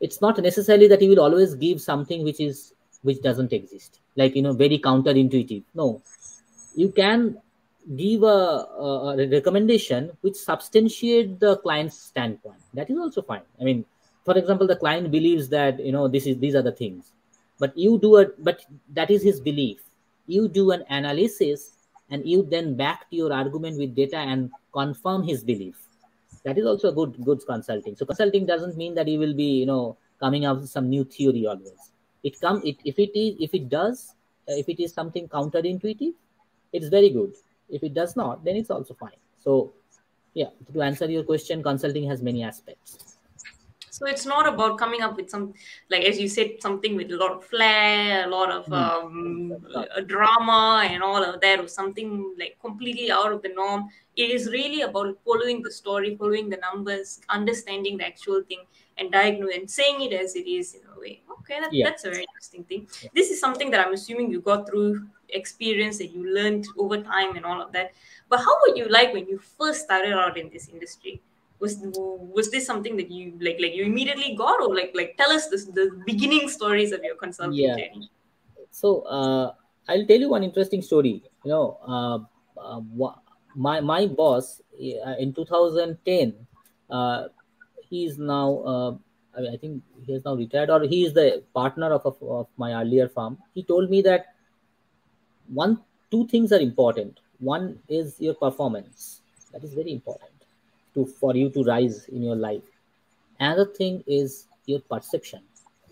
[0.00, 4.00] it's not necessarily that you will always give something which is which doesn't exist.
[4.16, 5.64] Like you know very counterintuitive.
[5.74, 6.02] No.
[6.74, 7.38] You can
[7.96, 12.60] give a, a, recommendation which substantiate the client's standpoint.
[12.74, 13.42] That is also fine.
[13.60, 13.84] I mean
[14.24, 17.12] for example the client believes that you know this is these are the things.
[17.58, 19.80] But you do it but that is his belief.
[20.26, 21.72] You do an analysis
[22.10, 25.76] and you then back to your argument with data and confirm his belief.
[26.44, 27.96] That is also a good good consulting.
[27.96, 31.04] So consulting doesn't mean that you will be you know coming up with some new
[31.04, 31.89] theory always
[32.22, 34.14] it come it if it is if it does
[34.48, 36.14] uh, if it is something counterintuitive
[36.72, 37.34] it's very good.
[37.68, 39.20] If it does not then it's also fine.
[39.38, 39.72] So
[40.34, 43.16] yeah to answer your question consulting has many aspects.
[43.92, 45.52] So it's not about coming up with some
[45.90, 49.52] like as you said something with a lot of flair a lot of um,
[49.94, 53.88] a drama and all of that or something like completely out of the norm.
[54.16, 58.60] It is really about following the story following the numbers understanding the actual thing
[59.00, 61.22] and diagnose and saying it as it is in a way.
[61.40, 61.86] Okay that, Yeah.
[61.88, 62.86] that's a very interesting thing.
[63.14, 67.36] This is something that i'm assuming you got through experience that you learned over time
[67.36, 67.92] and all of that.
[68.28, 71.20] But how were you like when you first started out in this industry?
[71.58, 75.30] Was was this something that you like like you immediately got or like like tell
[75.30, 77.76] us this, the beginning stories of your consulting Yeah.
[77.76, 78.08] journey.
[78.70, 79.52] So uh,
[79.88, 81.22] i'll tell you one interesting story.
[81.44, 82.18] You know uh,
[82.60, 82.80] uh,
[83.54, 86.34] my my boss uh, in 2010
[86.88, 87.28] uh,
[87.90, 88.90] he's now uh,
[89.36, 92.16] I, mean, I think he has now retired or he is the partner of, of,
[92.22, 94.34] of my earlier firm he told me that
[95.52, 97.20] one two things are important.
[97.38, 99.20] One is your performance.
[99.52, 100.30] That is very important
[100.94, 102.62] to for you to rise in your life.
[103.38, 105.40] Another thing is your perception.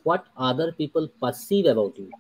[0.03, 2.11] What other people perceive about you.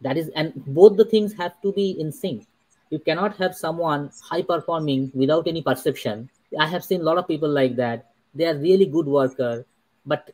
[0.00, 2.46] That is and both the things have to be in sync.
[2.90, 6.30] You cannot have someone high performing without any perception.
[6.58, 9.66] I have seen a lot of people like that they are really good worker
[10.06, 10.30] but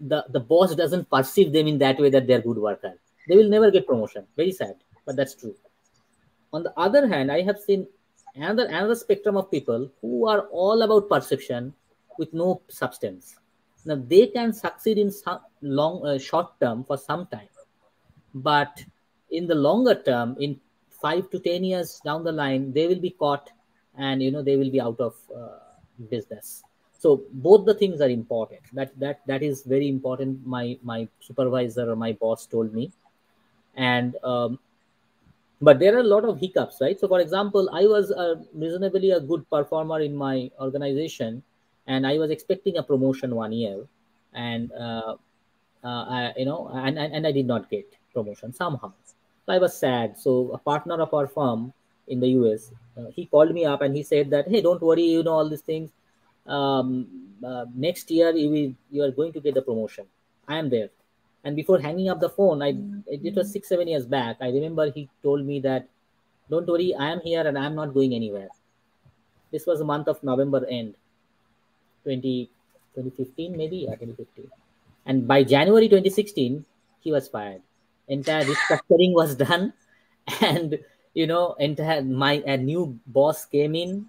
[0.00, 2.94] the the boss doesn't perceive them in that way that they're good worker.
[3.28, 4.26] They will never get promotion.
[4.36, 5.54] Very sad but that's true.
[6.52, 7.86] On the other hand i have seen
[8.34, 11.72] another another spectrum of people who are all about perception
[12.18, 13.36] with no substance.
[13.84, 17.48] Now they can succeed in some long uh, short term for some time
[18.34, 18.84] but
[19.30, 20.60] in the longer term in
[21.00, 23.50] 5 to 10 years down the line they will be caught
[23.96, 25.58] and you know they will be out of uh,
[26.10, 26.62] business
[27.04, 28.62] so both the things are important.
[28.72, 32.84] That that that is very important my my supervisor or my boss told me.
[33.76, 34.58] And um,
[35.60, 36.98] but there are a lot of hiccups right?
[36.98, 38.28] So for example i was a
[38.62, 41.42] reasonably a good performer in my organization
[41.86, 43.76] and i was expecting a promotion one year.
[44.32, 45.16] And uh,
[45.84, 48.92] uh, I, you know and, and and i did not get promotion somehow.
[49.44, 50.16] So i was sad.
[50.24, 51.74] So a partner of our firm
[52.08, 55.06] in the us uh, he called me up and he said that hey don't worry
[55.18, 55.92] you know all these things
[56.46, 57.06] um,
[57.44, 60.06] uh, next year you will, you are going to get the promotion.
[60.48, 60.90] I am there.
[61.44, 62.74] And before hanging up the phone i
[63.06, 64.36] it was six seven years back.
[64.40, 65.88] I remember he told me that
[66.50, 68.48] don't worry i am here and i am not going anywhere.
[69.52, 70.94] This was the month of november end
[72.04, 72.50] 20,
[72.94, 73.76] 2015 maybe?
[73.88, 74.50] Yeah 2015
[75.06, 76.64] and by january 2016
[77.00, 77.60] he was fired.
[78.08, 79.72] Entire restructuring was done.
[80.40, 80.78] And
[81.12, 84.06] you know entire my a new boss came in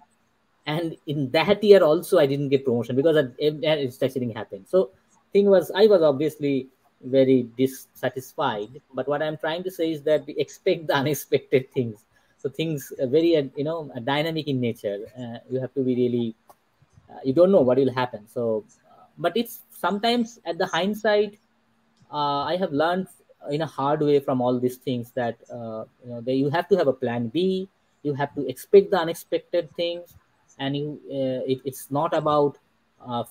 [0.66, 4.66] and in that year also i didn't get promotion because that restructuring happened.
[4.68, 4.90] So
[5.32, 6.68] thing was i was obviously
[7.02, 8.80] very dissatisfied.
[8.94, 12.04] But what i'm trying to say is that we expect the unexpected things.
[12.38, 14.98] So things are very uh, you know dynamic in nature.
[15.18, 16.34] Uh, you have to be really
[17.10, 18.26] uh, you don't know what will happen.
[18.28, 21.38] So uh, but it's sometimes at the hindsight
[22.12, 23.06] uh, i have learned
[23.50, 26.68] in a hard way from all these things that uh, you know they, you have
[26.68, 27.68] to have a plan b.
[28.02, 30.14] You have to expect the unexpected things
[30.58, 32.58] and you it, it's not about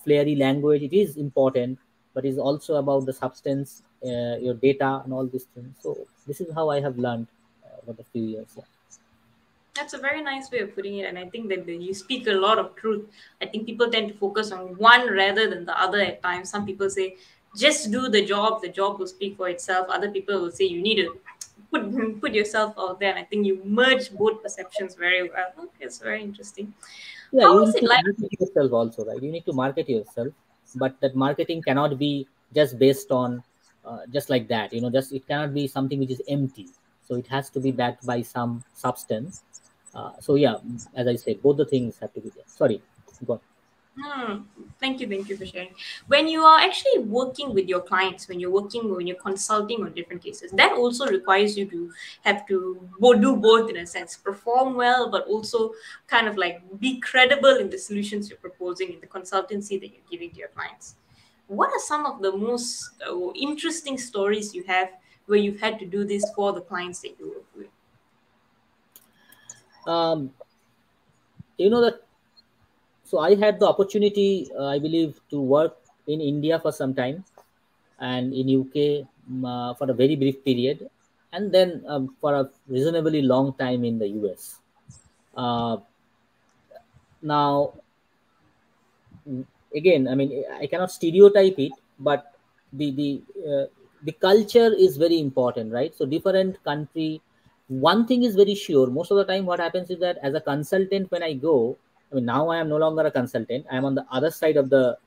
[0.04, 1.78] flary language it is important
[2.16, 5.76] but it's also about the substance, uh, your data, and all these things.
[5.80, 7.26] So this is how I have learned
[7.62, 8.48] uh, over the few years.
[8.56, 8.64] Yeah.
[9.74, 12.32] That's a very nice way of putting it, and I think that you speak a
[12.32, 13.04] lot of truth.
[13.42, 16.48] I think people tend to focus on one rather than the other at times.
[16.48, 17.16] Some people say,
[17.54, 19.88] just do the job, the job will speak for itself.
[19.90, 21.20] Other people will say, you need to
[21.70, 23.10] put, put yourself out there.
[23.10, 25.68] And I think you merge both perceptions very well.
[25.80, 26.72] It's very interesting.
[27.32, 28.04] Yeah, How you need to like?
[28.04, 29.22] market yourself also, right?
[29.22, 30.28] You need to market yourself,
[30.76, 33.42] but that marketing cannot be just based on
[33.84, 34.72] uh, just like that.
[34.72, 36.68] You know, just it cannot be something which is empty.
[37.06, 39.42] So it has to be backed by some substance.
[39.94, 40.56] Uh, so yeah,
[40.94, 42.44] as I said, both the things have to be there.
[42.46, 42.82] Sorry,
[43.24, 43.40] go on.
[43.98, 44.42] Hmm.
[44.78, 45.70] Thank you, thank you for sharing.
[46.06, 49.94] When you are actually working with your clients, when you're working, when you're consulting on
[49.94, 51.90] different cases, that also requires you to
[52.22, 55.72] have to do both in a sense, perform well, but also
[56.08, 60.10] kind of like be credible in the solutions you're proposing in the consultancy that you're
[60.10, 60.96] giving to your clients.
[61.48, 64.90] What are some of the most uh, interesting stories you have
[65.24, 67.68] where you've had to do this for the clients that you work with?
[69.86, 70.32] Um,
[71.56, 72.05] you know that
[73.06, 75.76] so i had the opportunity uh, i believe to work
[76.06, 77.24] in India for some time,
[77.98, 79.06] and in UK
[79.44, 80.88] uh, for a very brief period,
[81.32, 84.60] and then um, for a reasonably long time in the US.
[85.36, 85.78] Uh,
[87.22, 87.74] now,
[89.74, 92.34] again, I mean, I cannot stereotype it, but
[92.72, 93.66] the the uh,
[94.02, 95.94] the culture is very important, right?
[95.94, 97.20] So different country.
[97.68, 98.86] One thing is very sure.
[98.86, 101.76] Most of the time, what happens is that as a consultant, when I go,
[102.16, 103.66] mean, now I am no longer a consultant.
[103.70, 104.98] I am on the other side of the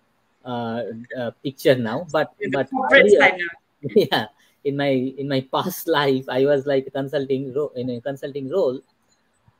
[0.45, 0.82] uh,
[1.18, 2.07] uh, picture now.
[2.12, 3.38] But but earlier,
[3.95, 4.26] yeah,
[4.64, 8.80] in my in my past life, I was like consulting ro- in a consulting role.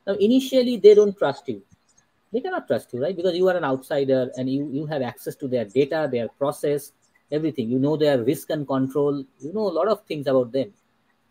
[0.06, 1.62] Now, initially, they don't trust you.
[2.32, 3.16] They cannot trust you, right?
[3.16, 6.92] Because you are an outsider and you you have access to their data, their process,
[7.30, 7.68] everything.
[7.68, 9.24] You know their risk and control.
[9.40, 10.72] You know a lot of things about them.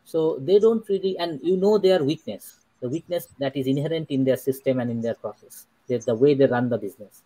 [0.03, 4.23] So they don't really, and you know their weakness, the weakness that is inherent in
[4.23, 5.67] their system and in their process
[5.97, 7.23] the way they run the business.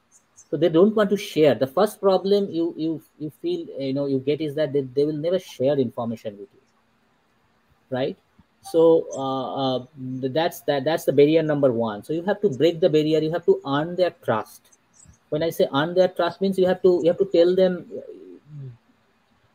[0.49, 1.55] So they don't want to share.
[1.55, 5.05] The first problem you you you feel you know you get is that they, they
[5.05, 6.61] will never share information with you.
[7.89, 8.17] Right?
[8.61, 12.03] So uh, uh, that's that that's the barrier number one.
[12.03, 13.19] So you have to break the barrier.
[13.19, 14.61] You have to earn their trust.
[15.29, 17.89] When i say earn their trust means you have to you have to tell them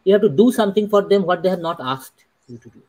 [0.04, 2.82] you have to do something for them what they have not asked you to do.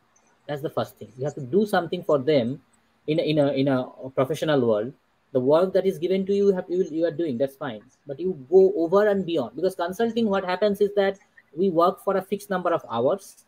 [0.48, 1.12] That's the first thing.
[1.16, 2.60] You have to do something for them
[3.06, 4.92] in a, in a in a professional world
[5.32, 7.82] the work that is given to you, you have you, you are doing that's fine.
[8.06, 9.56] But you go over and beyond.
[9.56, 11.18] Because consulting what happens is that
[11.56, 13.44] we work for a fixed number of hours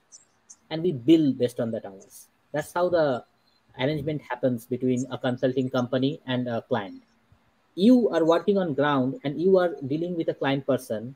[0.70, 2.28] and we bill based on that hours.
[2.52, 3.24] That's how the
[3.78, 7.02] arrangement happens between a consulting company and a client.
[7.74, 11.14] You are working on ground and you are dealing with a client person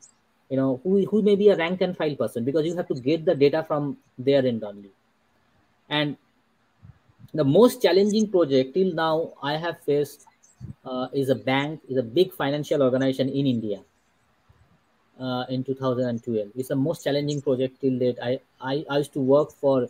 [0.49, 2.95] you know who, who may be a rank and file person because you have to
[2.95, 4.91] get the data from their end only.
[5.89, 6.15] And
[7.33, 10.25] the most challenging project till now i have faced
[10.85, 13.79] uh, is a bank, is a big financial organization in India
[15.19, 16.49] uh, in 2012.
[16.55, 18.17] It's the most challenging project till date.
[18.21, 19.87] I, I, I used to work for,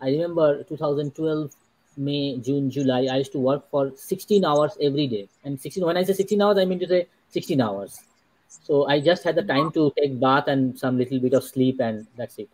[0.00, 1.54] I remember 2012,
[1.96, 5.28] May, June, July, I used to work for 16 hours every day.
[5.44, 8.00] And 16, when I say 16 hours, I mean to say 16 hours.
[8.48, 11.80] So I just had the time to take bath and some little bit of sleep
[11.80, 12.48] and that's it.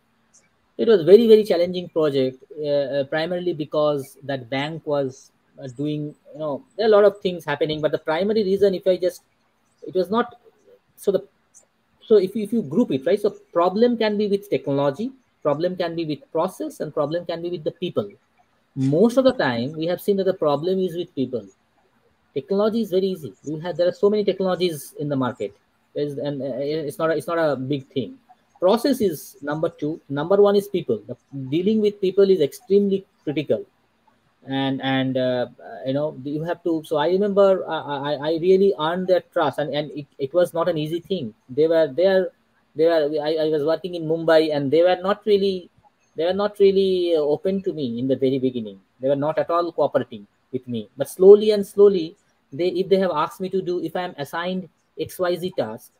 [0.77, 5.31] It was very, very challenging project, uh, uh primarily because that bank was
[5.73, 8.85] doing you know there are a lot of things happening but the primary reason if
[8.87, 9.21] i just
[9.87, 10.35] it was not
[10.95, 11.21] so the
[12.01, 15.11] so if you, if you group it right so problem can be with technology
[15.45, 18.07] problem can be with process and problem can be with the people.
[18.75, 21.45] Most of the time we have seen that the problem is with people.
[22.37, 23.31] Technology is very easy.
[23.51, 25.53] We have there are so many technologies in the market.
[25.93, 28.17] There's, and uh, it's not a, it's not a big thing.
[28.65, 29.93] Process is number two.
[30.09, 30.99] Number one is people.
[31.09, 31.15] The,
[31.53, 33.61] dealing with people is extremely critical
[34.47, 35.47] and and uh,
[35.85, 39.73] you know you have to so i remember i i really earned their trust and
[39.73, 41.33] and it, it was not an easy thing.
[41.49, 42.29] They were there
[42.75, 45.69] they were I, I was working in mumbai and they were not really
[46.15, 48.79] they were not really open to me in the very beginning.
[48.99, 50.89] They were not at all cooperating with me.
[50.95, 52.15] But slowly and slowly
[52.53, 54.69] they if they have asked me to do if i am assigned
[54.99, 55.91] xyz task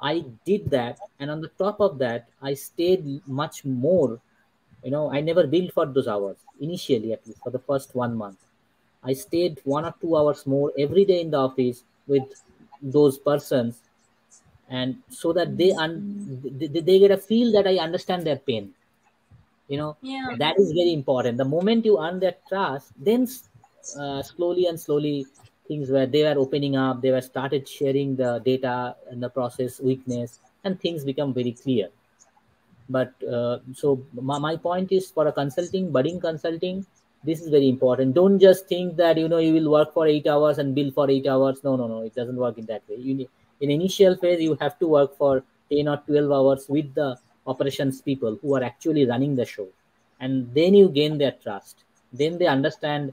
[0.00, 0.98] i did that.
[1.18, 4.20] And on the top of that i stayed much more
[4.86, 8.16] you know i never billed for those hours initially at least for the first one
[8.16, 8.38] month.
[9.08, 12.24] I stayed one or two hours more every day in the office with
[12.82, 13.80] those persons
[14.68, 18.72] and so that they un- they, they get a feel that i understand their pain.
[19.68, 20.34] You know yeah.
[20.38, 21.38] that is very important.
[21.38, 23.28] The moment you earn their trust then
[24.00, 25.26] uh, slowly and slowly
[25.68, 29.80] things where they were opening up they were started sharing the data and the process
[29.80, 31.88] weakness and things become very clear
[32.88, 36.86] but uh, so my, my point is for a consulting budding consulting
[37.26, 38.14] this is very important.
[38.14, 41.10] Don't just think that you know you will work for eight hours and bill for
[41.10, 41.62] eight hours.
[41.64, 42.96] No no no it doesn't work in that way.
[42.96, 43.28] You need,
[43.60, 48.00] in initial phase you have to work for 10 or 12 hours with the operations
[48.00, 49.66] people who are actually running the show.
[50.20, 51.82] And then you gain their trust.
[52.12, 53.12] Then they understand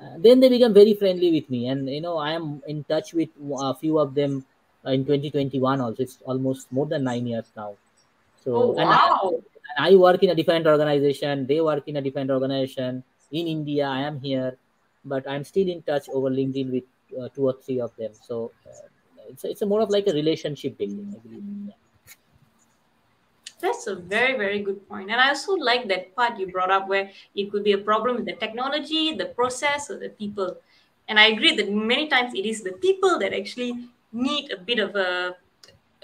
[0.00, 1.68] uh, then they become very friendly with me.
[1.68, 3.28] And you know i am in touch with
[3.58, 4.44] a few of them
[4.86, 6.02] in 2021 also.
[6.02, 7.74] It's almost more than nine years now
[8.44, 8.80] so oh, wow.
[8.80, 11.46] and, I, and I work in a different organization.
[11.46, 13.86] They work in a different organization in India.
[13.86, 14.56] I am here,
[15.04, 16.84] but I'm still in touch over LinkedIn with
[17.18, 18.12] uh, two or three of them.
[18.20, 18.88] So uh,
[19.28, 21.14] it's it's a more of like a relationship building.
[21.16, 21.42] I believe.
[21.66, 21.74] Yeah.
[23.60, 25.10] That's a very, very good point.
[25.10, 28.16] And I also like that part you brought up where it could be a problem
[28.16, 30.58] with the technology, the process, or the people.
[31.08, 34.78] And I agree that many times it is the people that actually need a bit
[34.80, 35.36] of a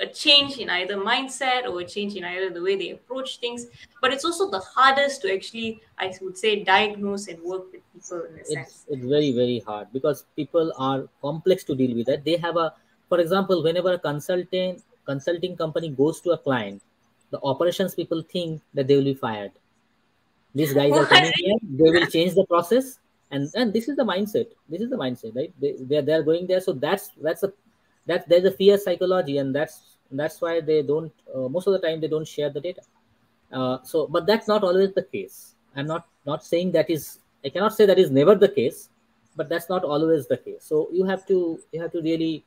[0.00, 3.66] a change in either mindset or a change in either the way they approach things.
[4.00, 8.24] But it's also the hardest to actually, I would say, diagnose and work with people
[8.24, 8.84] in a it's, sense.
[8.88, 12.06] It's very, very hard because people are complex to deal with.
[12.06, 12.72] That they have a,
[13.08, 16.82] for example, whenever a consultant consulting company goes to a client,
[17.30, 19.52] the operations people think that they will be fired.
[20.54, 22.98] These guys are coming here, they will change the process,
[23.30, 24.46] and and this is the mindset.
[24.68, 25.52] This is the mindset, right?
[25.60, 27.52] They they're, they're going there, so that's that's a
[28.06, 31.78] that there's a fear psychology, and that's that's why they don't uh, most of the
[31.78, 32.82] time they don't share the data.
[33.52, 35.54] Uh, so, but that's not always the case.
[35.76, 38.88] I'm not not saying that is I cannot say that is never the case,
[39.36, 40.64] but that's not always the case.
[40.64, 42.44] So you have to you have to really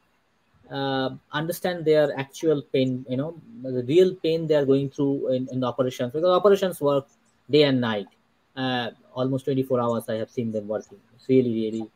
[0.72, 5.48] uh, understand their actual pain, you know, the real pain they are going through in,
[5.52, 7.08] in the operations because operations work
[7.50, 8.08] day and night,
[8.56, 10.10] uh, almost 24 hours.
[10.10, 11.00] I have seen them working.
[11.16, 11.90] It's really, really.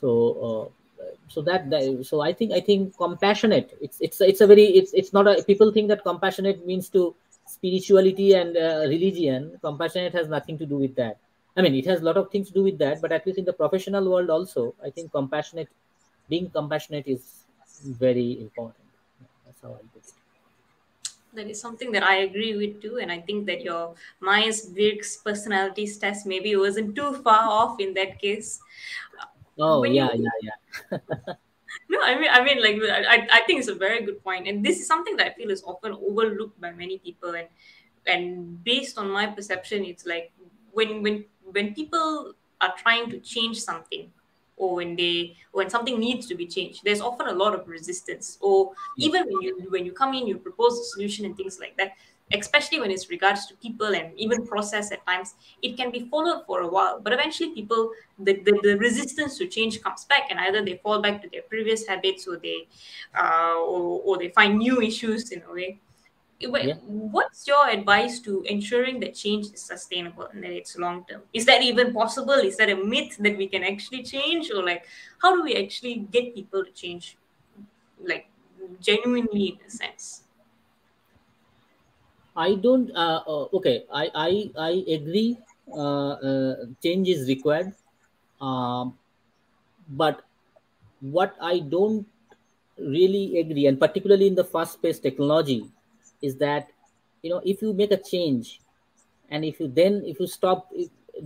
[0.00, 0.10] So,
[0.46, 0.85] uh,
[1.28, 3.76] so that, that, so I think I think compassionate.
[3.80, 7.14] It's it's it's a very it's it's not a people think that compassionate means to
[7.46, 9.58] spirituality and uh, religion.
[9.62, 11.18] Compassionate has nothing to do with that.
[11.56, 13.38] I mean, it has a lot of things to do with that, but at least
[13.38, 15.68] in the professional world also, I think compassionate,
[16.28, 17.44] being compassionate is
[17.82, 18.84] very important.
[19.46, 20.12] That's how I put it.
[21.34, 25.16] That is something that I agree with too, and I think that your Myers Briggs
[25.16, 28.60] personality test maybe wasn't too far off in that case.
[29.58, 30.24] Oh when yeah, you...
[30.24, 30.50] yeah, yeah.
[31.88, 32.76] no, I mean, I mean, like,
[33.08, 35.50] I, I think it's a very good point, and this is something that I feel
[35.50, 37.48] is often overlooked by many people, and
[38.06, 40.32] and based on my perception, it's like
[40.72, 44.10] when when when people are trying to change something
[44.56, 48.38] or when they when something needs to be changed there's often a lot of resistance.
[48.40, 51.76] Or even when you when you come in you propose a solution and things like
[51.76, 51.92] that
[52.32, 56.44] especially when it's regards to people and even process at times it can be followed
[56.46, 57.00] for a while.
[57.00, 61.00] But eventually people the, the, the resistance to change comes back and either they fall
[61.00, 62.66] back to their previous habits or they
[63.16, 65.78] uh, or, or they find new issues in a way.
[66.38, 66.74] Yeah.
[66.84, 71.46] what's your advice to ensuring that change is sustainable and that it's long term is
[71.46, 72.34] that even possible?
[72.34, 74.50] Is that a myth that we can actually change?
[74.50, 74.84] Or like
[75.22, 77.16] how do we actually get people to change
[78.04, 78.28] like
[78.80, 80.25] genuinely in a sense
[82.36, 85.38] i don't uh, uh, okay i i i agree
[85.74, 87.72] uh, uh, change is required.
[88.40, 88.94] Um,
[89.88, 90.22] but
[91.00, 92.06] what i don't
[92.78, 95.68] really agree and particularly in the fast paced technology
[96.22, 96.68] is that
[97.22, 98.60] you know if you make a change
[99.30, 100.70] and if you then if you stop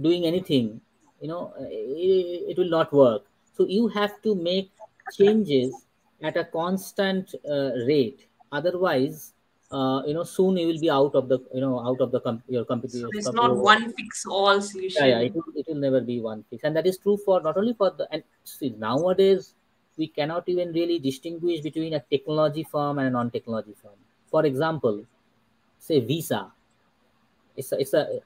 [0.01, 0.81] doing anything
[1.21, 3.25] you know it, it will not work.
[3.57, 4.71] So you have to make
[5.13, 5.85] changes
[6.23, 8.27] at a constant uh, rate.
[8.53, 9.33] Otherwise
[9.71, 12.21] uh, you know soon you will be out of the you know out of the
[12.49, 15.83] your computer so it's not one fix all solution yeah, yeah it, will, it will
[15.87, 18.71] never be one fix and that is true for not only for the and see
[18.79, 19.55] nowadays
[19.97, 23.99] we cannot even really distinguish between a technology firm and a non-technology firm
[24.31, 25.05] for example,
[25.79, 26.53] say Visa,
[27.57, 28.21] it's a, it's a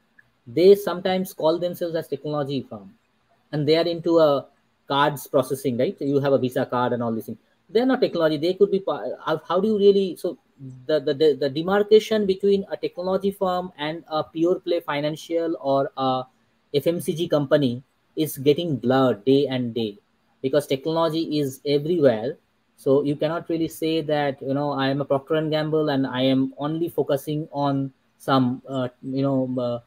[0.46, 2.94] they sometimes call themselves as technology firm,
[3.50, 4.46] and they are into a
[4.86, 5.98] cards processing, right?
[5.98, 7.38] So You have a Visa card and all these things.
[7.70, 8.36] They're not technology.
[8.36, 8.84] They could be.
[8.86, 10.16] How do you really?
[10.16, 10.36] So
[10.86, 16.24] the, the the demarcation between a technology firm and a pure play financial or a
[16.74, 17.82] FMCG company
[18.16, 19.98] is getting blurred day and day
[20.42, 22.36] because technology is everywhere.
[22.76, 26.06] So you cannot really say that you know i am a procter and gamble and
[26.06, 29.78] i am only focusing on some uh, you know uh,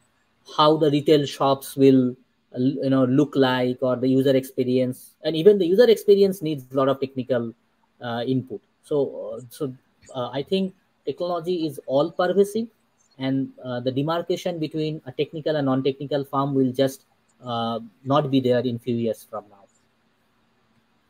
[0.56, 2.16] how the retail shops will
[2.54, 5.14] uh, you know look like or the user experience.
[5.22, 7.54] And even the user experience needs a lot of technical
[8.00, 8.60] uh, input.
[8.82, 9.74] So uh, so
[10.14, 12.66] uh, i think technology is all pervasive
[13.18, 17.04] and uh, the demarcation between a technical and non-technical farm will just
[17.44, 19.64] uh, not be there in few years from now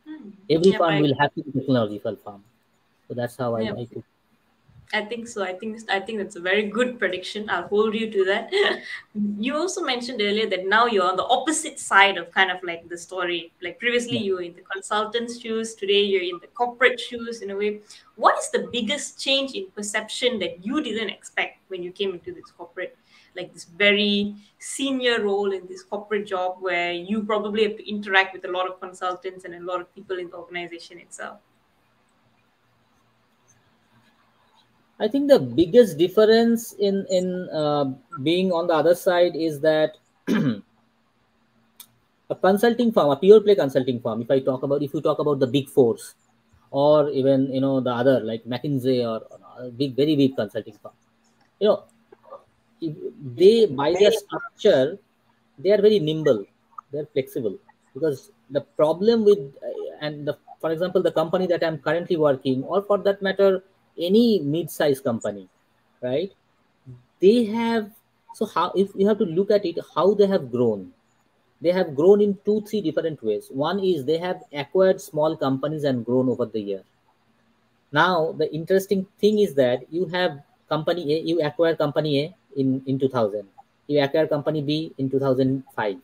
[0.05, 0.29] hmm.
[0.49, 2.43] Every farm I, will have to be technological farm.
[3.07, 4.03] So that's how I, I think.
[4.91, 5.43] I think so.
[5.43, 7.47] I think I think that's a very good prediction.
[7.47, 8.51] I'll hold you to that.
[9.37, 12.89] you also mentioned earlier that now you're on the opposite side of kind of like
[12.89, 13.51] the story.
[13.61, 14.23] Like previously yeah.
[14.23, 17.81] you were in the consultant's shoes, today you're in the corporate shoes in a way.
[18.15, 22.33] What is the biggest change in perception that you didn't expect when you came into
[22.33, 22.97] this corporate
[23.35, 28.33] like this very senior role in this corporate job where you probably have to interact
[28.33, 31.37] with a lot of consultants and a lot of people in the organization itself
[34.99, 37.85] i think the biggest difference in in uh,
[38.23, 39.97] being on the other side is that
[42.29, 45.19] a consulting firm a pure play consulting firm if i talk about if you talk
[45.19, 46.15] about the big fours
[46.71, 50.93] or even you know the other like mckinsey or, or big very big consulting firm
[51.59, 51.83] you know
[53.35, 54.97] they by their structure
[55.57, 56.45] they are very nimble
[56.91, 57.57] they're flexible
[57.93, 59.39] because the problem with
[60.01, 63.63] and the for example the company that i'm currently working or for that matter
[63.99, 65.47] any mid-sized company
[66.01, 66.31] right?
[67.19, 67.91] They have
[68.33, 70.91] so how if you have to look at it how they have grown.
[71.61, 73.47] They have grown in two three different ways.
[73.51, 76.83] One is they have acquired small companies and grown over the year.
[77.91, 80.39] Now the interesting thing is that you have
[80.69, 83.47] company a you acquire company a in in 2000
[83.87, 85.97] you acquire company b in 2005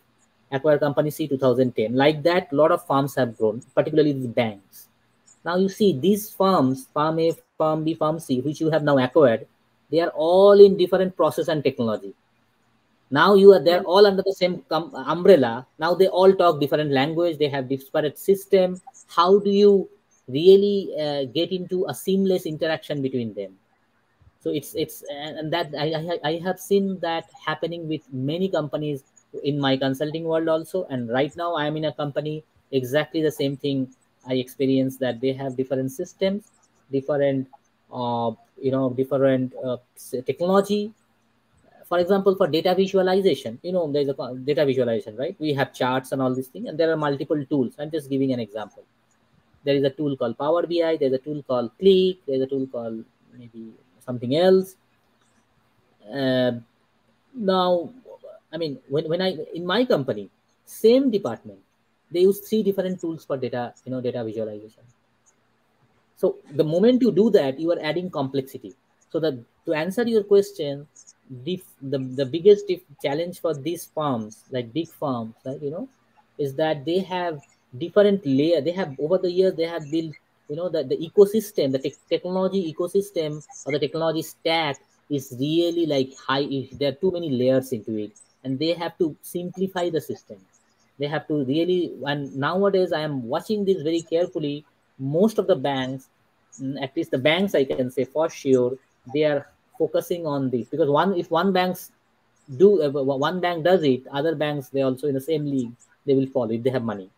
[0.52, 4.88] acquire company c 2010 like that a lot of firms have grown particularly the banks.
[5.46, 8.98] Now you see these firms firm a firm b firm c which you have now
[8.98, 9.48] acquired
[9.92, 12.14] they are all in different process and technology.
[13.12, 15.68] Now you are they're all under the same umbrella.
[15.78, 18.82] Now they all talk different language they have disparate system.
[19.08, 19.90] How do you
[20.28, 23.58] really uh, get into a seamless interaction between them?
[24.42, 29.04] So it's it's and that I, I have seen that happening with many companies
[29.44, 30.86] in my consulting world also.
[30.90, 33.94] And right now i am in a company exactly the same thing
[34.28, 36.50] i experience that they have different systems
[36.98, 37.48] different
[37.94, 38.32] uh,
[38.68, 39.78] you know different uh,
[40.26, 40.84] technology.
[41.90, 44.16] For example for data visualization you know there's a
[44.52, 45.36] data visualization right?
[45.40, 47.76] We have charts and all these things and there are multiple tools.
[47.80, 48.84] I'm just giving an example.
[49.64, 52.68] There is a tool called power bi there's a tool called Qlik there's a tool
[52.68, 53.04] called
[53.38, 53.74] maybe
[54.06, 54.76] something else.
[56.22, 56.52] Uh,
[57.36, 57.90] now
[58.54, 60.30] i mean when, when i in my company
[60.66, 61.60] same department
[62.12, 64.84] they use three different tools for data you know data visualization
[66.16, 68.74] so the moment you do that you are adding complexity.
[69.12, 70.88] So that to answer your question
[71.44, 75.90] the, the, the biggest challenge for these farms like big farms like you know
[76.38, 77.42] is that they have
[77.78, 78.62] different layer.
[78.62, 80.14] They have over the years they have built
[80.50, 84.78] you know the, the ecosystem the te- technology ecosystem or the technology stack
[85.10, 86.68] is really like high.
[86.74, 88.12] There are too many layers into it
[88.44, 90.38] and they have to simplify the system.
[91.00, 94.66] They have to really and nowadays i am watching this very carefully
[94.98, 96.10] most of the banks
[96.60, 98.78] mm, at least the banks i can say for sure
[99.14, 101.92] they are focusing on this because one if one banks
[102.58, 105.72] do uh, one bank does it other banks they also in the same league
[106.06, 107.10] they will follow if they have money.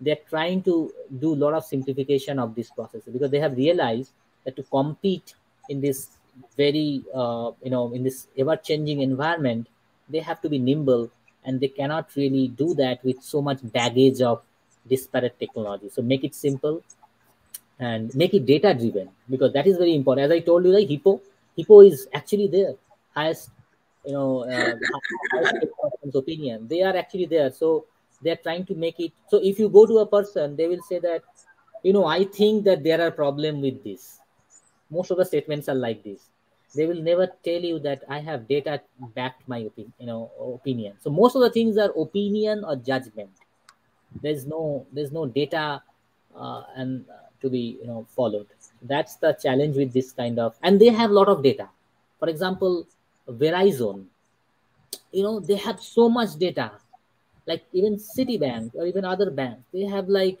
[0.00, 4.12] They're trying to do a lot of simplification of this process because they have realized
[4.44, 5.34] that to compete
[5.68, 6.08] in this
[6.56, 9.68] very uh, you know in this ever changing environment
[10.08, 11.10] they have to be nimble
[11.44, 14.42] and they cannot really do that with so much baggage of
[14.88, 15.88] disparate technology.
[15.88, 16.82] So make it simple
[17.78, 20.26] and make it data driven because that is very important.
[20.26, 21.20] As i told you the hippo
[21.56, 22.74] hippo is actually there
[23.14, 23.50] highest
[24.04, 24.74] you know uh,
[25.32, 26.68] highest opinion.
[26.68, 27.86] They are actually there so
[28.22, 30.98] they're trying to make it so if you go to a person they will say
[31.00, 31.22] that
[31.82, 34.20] you know i think that there are problem with this.
[34.90, 36.28] Most of the statements are like this.
[36.74, 38.80] They will never tell you that i have data
[39.14, 40.94] backed my opinion you know opinion.
[41.00, 43.30] So most of the things are opinion or judgment.
[44.22, 45.82] There's no there's no data
[46.34, 48.48] uh, and uh, to be you know followed.
[48.82, 51.68] That's the challenge with this kind of and they have a lot of data.
[52.18, 52.86] For example
[53.28, 54.04] verizon
[55.12, 56.72] you know they have so much data.
[57.46, 60.38] Like even citibank or even other banks they have like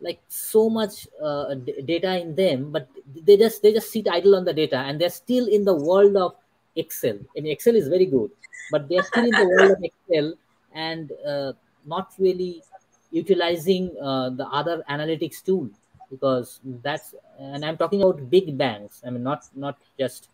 [0.00, 2.88] like so much uh, data in them but
[3.26, 6.16] they just they just sit idle on the data and they're still in the world
[6.16, 6.36] of
[6.76, 7.18] excel.
[7.36, 8.30] And excel is very good
[8.70, 10.34] but they're still in the world of excel
[10.72, 11.52] and uh,
[11.84, 12.62] not really
[13.10, 15.68] utilizing uh, the other analytics tool
[16.10, 19.02] because that's and i'm talking about big banks.
[19.06, 20.28] I mean not not just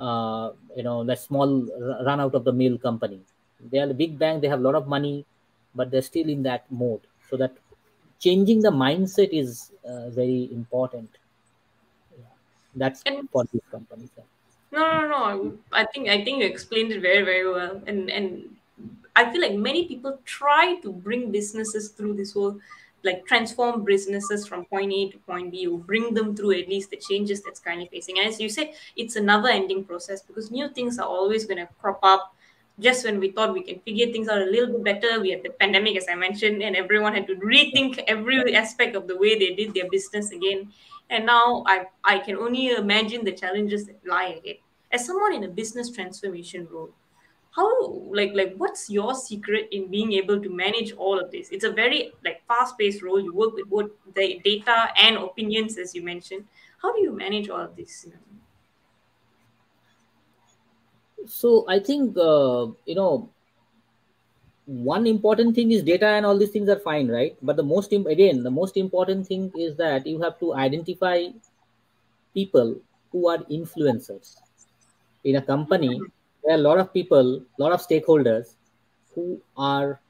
[0.00, 1.66] uh, you know the small
[2.06, 3.20] run out of the mill company.
[3.60, 5.24] They are a big bank they have a lot of money
[5.74, 7.00] but they're still in that mode.
[7.30, 7.52] So that
[8.18, 11.10] changing the mindset is uh, very important.
[12.16, 12.24] Yeah.
[12.76, 14.24] that's and, for these companies yeah.
[14.72, 17.82] no no no i think i think you explained it very very well.
[17.86, 18.56] And and
[19.16, 22.58] i feel like many people try to bring businesses through this whole
[23.04, 26.90] like transform businesses from point A to point B, you bring them through at least
[26.90, 28.18] the changes that's currently facing.
[28.18, 31.58] And as you said, it's a never ending process because new things are always going
[31.58, 32.34] to crop up.
[32.80, 35.42] Just when we thought we can figure things out a little bit better, we had
[35.42, 39.36] the pandemic, as I mentioned, and everyone had to rethink every aspect of the way
[39.36, 40.72] they did their business again.
[41.10, 44.56] And now I, I can only imagine the challenges that lie ahead.
[44.92, 46.90] As someone in a business transformation role,
[47.58, 47.70] how
[48.18, 51.50] like like what's your secret in being able to manage all of this?
[51.50, 53.20] It's a very like fast-paced role.
[53.20, 56.44] You work with both the data and opinions as you mentioned.
[56.80, 58.06] How do you manage all of this
[61.26, 63.28] so i think uh, you know
[64.66, 67.36] one important thing is data and all these things are fine right?
[67.40, 71.28] But the most again the most important thing is that you have to identify
[72.34, 72.76] people
[73.10, 74.36] who are influencers
[75.24, 78.54] in a company mm-hmm there are a lot of people, a lot of stakeholders
[79.14, 80.00] who are,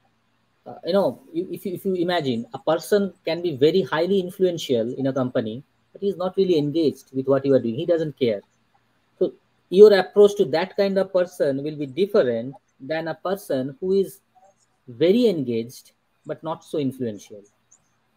[0.66, 4.94] uh, you know, if you, if you imagine a person can be very highly influential
[4.94, 5.62] in a company,
[5.92, 7.74] but he's not really engaged with what you are doing.
[7.74, 8.42] He doesn't care.
[9.18, 9.32] So
[9.70, 14.20] your approach to that kind of person will be different than a person who is
[14.86, 15.92] very engaged
[16.26, 17.42] but not so influential.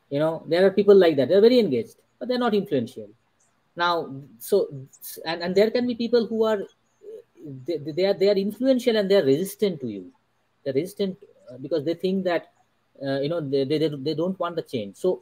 [0.09, 1.29] You know, there are people like that.
[1.29, 3.09] They're very engaged, but they're not influential.
[3.75, 4.67] now so
[5.25, 6.59] and, and there can be people who are
[7.65, 10.11] they, they are they are influential and they are resistant to you.
[10.63, 11.17] They're resistant
[11.51, 12.51] uh, because they think that
[13.05, 14.95] uh, you know they, they, they don't want the change.
[14.97, 15.21] So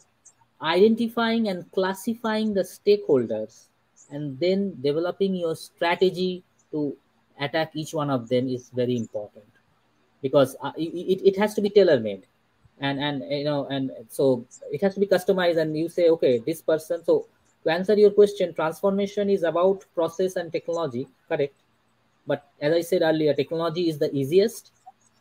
[0.62, 3.66] identifying and classifying the stakeholders
[4.12, 6.96] and then developing your strategy to
[7.40, 9.46] attack each one of them is very important.
[10.22, 12.26] Because uh, it, it has to be tailor made
[12.80, 16.40] and and you know and so it has to be customized and you say okay
[16.40, 17.26] this person so
[17.64, 21.54] to answer your question transformation is about process and technology correct
[22.32, 24.72] but as i said earlier technology is the easiest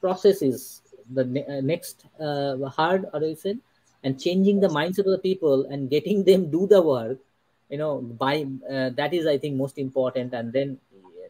[0.00, 0.82] process is
[1.14, 3.58] the ne- uh, next uh, hard or I said
[4.04, 7.18] and changing the mindset of the people and getting them do the work
[7.68, 10.34] you know by uh, that is i think most important.
[10.34, 10.78] And then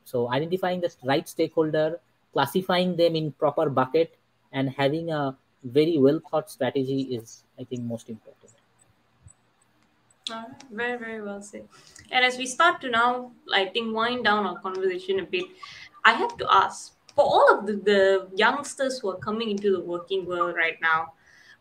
[0.04, 2.00] so identifying the right stakeholder
[2.32, 4.14] classifying them in proper bucket
[4.52, 8.57] and having a very well thought strategy is i think most important
[10.70, 11.68] very, very well said.
[12.10, 15.44] And as we start to now, I think, wind down our conversation a bit,
[16.04, 19.80] I have to ask for all of the, the youngsters who are coming into the
[19.80, 21.14] working world right now,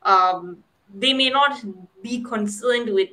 [0.03, 0.63] um,
[0.93, 1.59] they may not
[2.03, 3.09] be concerned with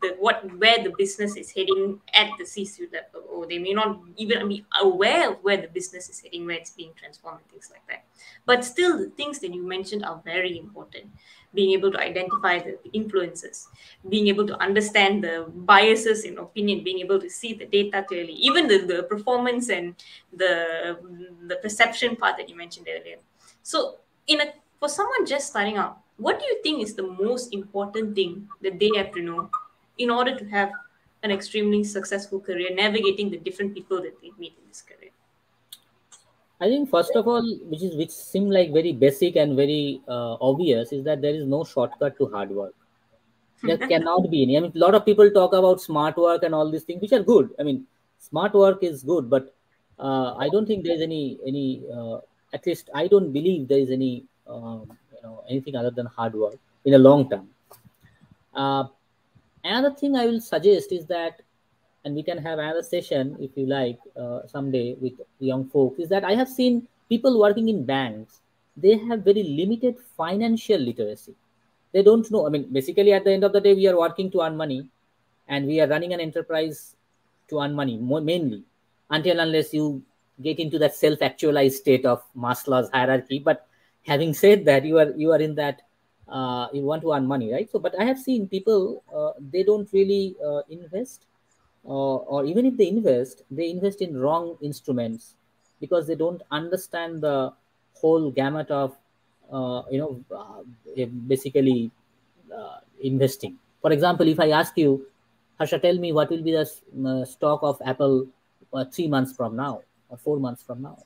[0.00, 4.00] the what where the business is heading at the C-suite level, or they may not
[4.16, 7.70] even be aware of where the business is heading, where it's being transformed, and things
[7.70, 8.04] like that.
[8.46, 11.06] But still, the things that you mentioned are very important.
[11.54, 13.68] Being able to identify the influences,
[14.08, 18.34] being able to understand the biases in opinion, being able to see the data clearly,
[18.34, 19.94] even the, the performance and
[20.32, 20.98] the
[21.46, 23.16] the perception part that you mentioned earlier.
[23.62, 23.96] So,
[24.26, 28.14] in a for someone just starting out, what do you think is the most important
[28.14, 29.50] thing that they have to know
[29.98, 30.70] in order to have
[31.22, 35.10] an extremely successful career, navigating the different people that they meet in this career?
[36.60, 40.34] I think first of all, which is which seem like very basic and very uh,
[40.40, 42.74] obvious, is that there is no shortcut to hard work.
[43.62, 44.56] There cannot be any.
[44.56, 47.12] I mean, a lot of people talk about smart work and all these things, which
[47.12, 47.50] are good.
[47.60, 47.86] I mean,
[48.18, 49.54] smart work is good, but
[49.98, 51.84] uh, I don't think there is any any.
[51.92, 52.18] Uh,
[52.52, 56.34] at least I don't believe there is any um, you know anything other than hard
[56.34, 57.48] work in a long term.
[59.68, 61.42] Another thing I will suggest is that,
[62.04, 66.08] and we can have another session if you like uh, someday with young folks, is
[66.08, 68.40] that I have seen people working in banks,
[68.76, 71.34] they have very limited financial literacy.
[71.92, 72.46] They don't know.
[72.46, 74.88] I mean, basically, at the end of the day, we are working to earn money
[75.48, 76.96] and we are running an enterprise
[77.48, 78.62] to earn money mainly
[79.10, 80.02] until unless you
[80.42, 83.38] get into that self-actualized state of Maslow's hierarchy.
[83.38, 83.66] But
[84.06, 85.82] having said that, you are you are in that
[86.30, 87.70] uh, you want to earn money right?
[87.70, 91.26] So but i have seen people uh, they don't really uh, invest
[91.84, 95.34] uh, or even if they invest they invest in wrong instruments
[95.80, 97.52] because they don't understand the
[97.94, 98.96] whole gamut of
[99.52, 101.90] uh, you know uh, basically
[103.00, 103.56] investing.
[103.82, 105.06] For example if i ask you
[105.58, 108.26] harsha tell me what will be the stock of apple
[108.92, 110.98] three months from now or four months from now?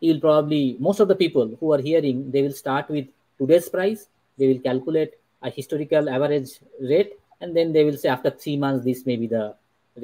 [0.00, 3.06] You will probably most of the people who are hearing they will start with
[3.38, 4.06] today's price
[4.40, 6.50] they will calculate a historical average
[6.92, 9.54] rate and then they will say after three months this may be the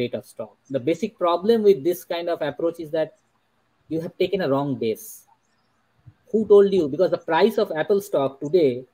[0.01, 3.15] rate of stock the basic problem with this kind of approach is that
[3.89, 5.25] you have taken a wrong base.
[6.33, 6.89] Who told you?
[6.89, 8.85] Because the price of apple stock today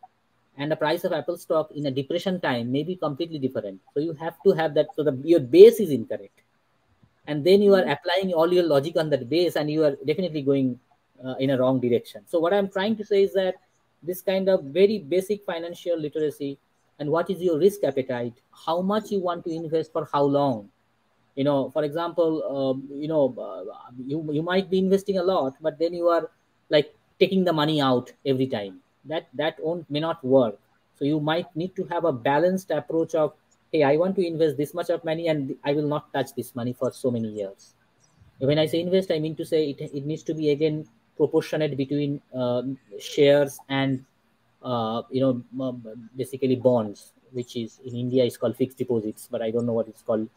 [0.59, 3.81] and the price of apple stock in a depression time may be completely different.
[3.95, 6.41] So you have to have that so the your base is incorrect.
[7.27, 10.43] And then you are applying all your logic on that base and you are definitely
[10.43, 10.79] going
[11.25, 12.23] uh, in a wrong direction.
[12.27, 13.55] So what i'm trying to say is that
[14.03, 16.59] this kind of very basic financial literacy
[16.99, 18.35] and what is your risk appetite?
[18.67, 20.69] How much you want to invest for how long?
[21.35, 25.55] You know for example um, you know uh, you, you might be investing a lot
[25.61, 26.31] but then you are
[26.69, 28.81] like taking the money out every time.
[29.05, 30.59] That that won't, may not work.
[30.99, 33.33] So you might need to have a balanced approach of
[33.73, 36.55] hey i want to invest this much of money and i will not touch this
[36.55, 37.75] money for so many years.
[38.39, 40.87] When i say invest i mean to say it, it needs to be again
[41.17, 42.63] proportionate between uh,
[42.99, 44.05] shares and
[44.63, 45.81] uh, you know
[46.17, 49.89] basically bonds which is in india is called fixed deposits but i don't know what
[49.89, 50.29] it's called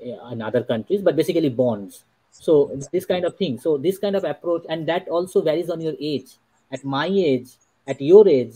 [0.00, 2.04] uh, in other countries but basically bonds.
[2.30, 3.58] So this kind of thing.
[3.58, 6.36] So this kind of approach and that also varies on your age.
[6.70, 7.48] At my age
[7.86, 8.54] at your age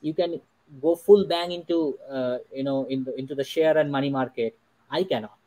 [0.00, 0.40] you can
[0.80, 4.56] go full bang into uh, you know in the, into the share and money market.
[4.88, 5.38] I cannot.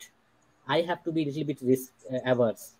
[0.68, 2.74] I have to be a little bit risk uh, averse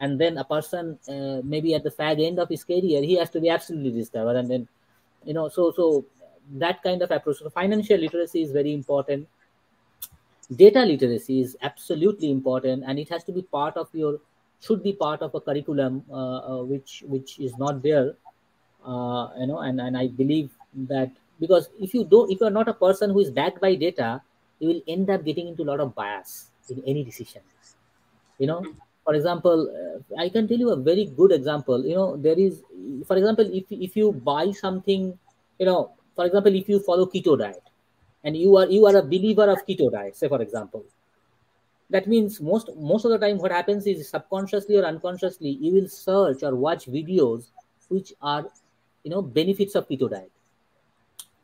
[0.00, 3.30] and then a person uh, maybe at the fag end of his career he has
[3.30, 4.36] to be absolutely discovered.
[4.36, 4.68] And then
[5.24, 6.04] you know so so
[6.54, 7.38] that kind of approach.
[7.38, 9.28] So financial literacy is very important.
[10.54, 12.82] Data literacy is absolutely important.
[12.86, 14.18] And it has to be part of your
[14.60, 18.14] should be part of a curriculum uh, uh, which which is not there.
[18.84, 20.52] Uh, you know and and i believe
[20.88, 24.22] that because if you don't if you're not a person who is backed by data
[24.58, 27.42] you will end up getting into a lot of bias in any decision.
[28.38, 28.64] You know,
[29.04, 31.84] for example, uh, I can tell you a very good example.
[31.84, 32.62] You know, there is,
[33.06, 35.18] for example, if if you buy something,
[35.58, 37.62] you know, for example, if you follow keto diet,
[38.24, 40.84] and you are you are a believer of keto diet, say for example,
[41.90, 45.88] that means most most of the time what happens is subconsciously or unconsciously you will
[45.88, 47.48] search or watch videos
[47.88, 48.46] which are
[49.02, 50.30] you know benefits of keto diet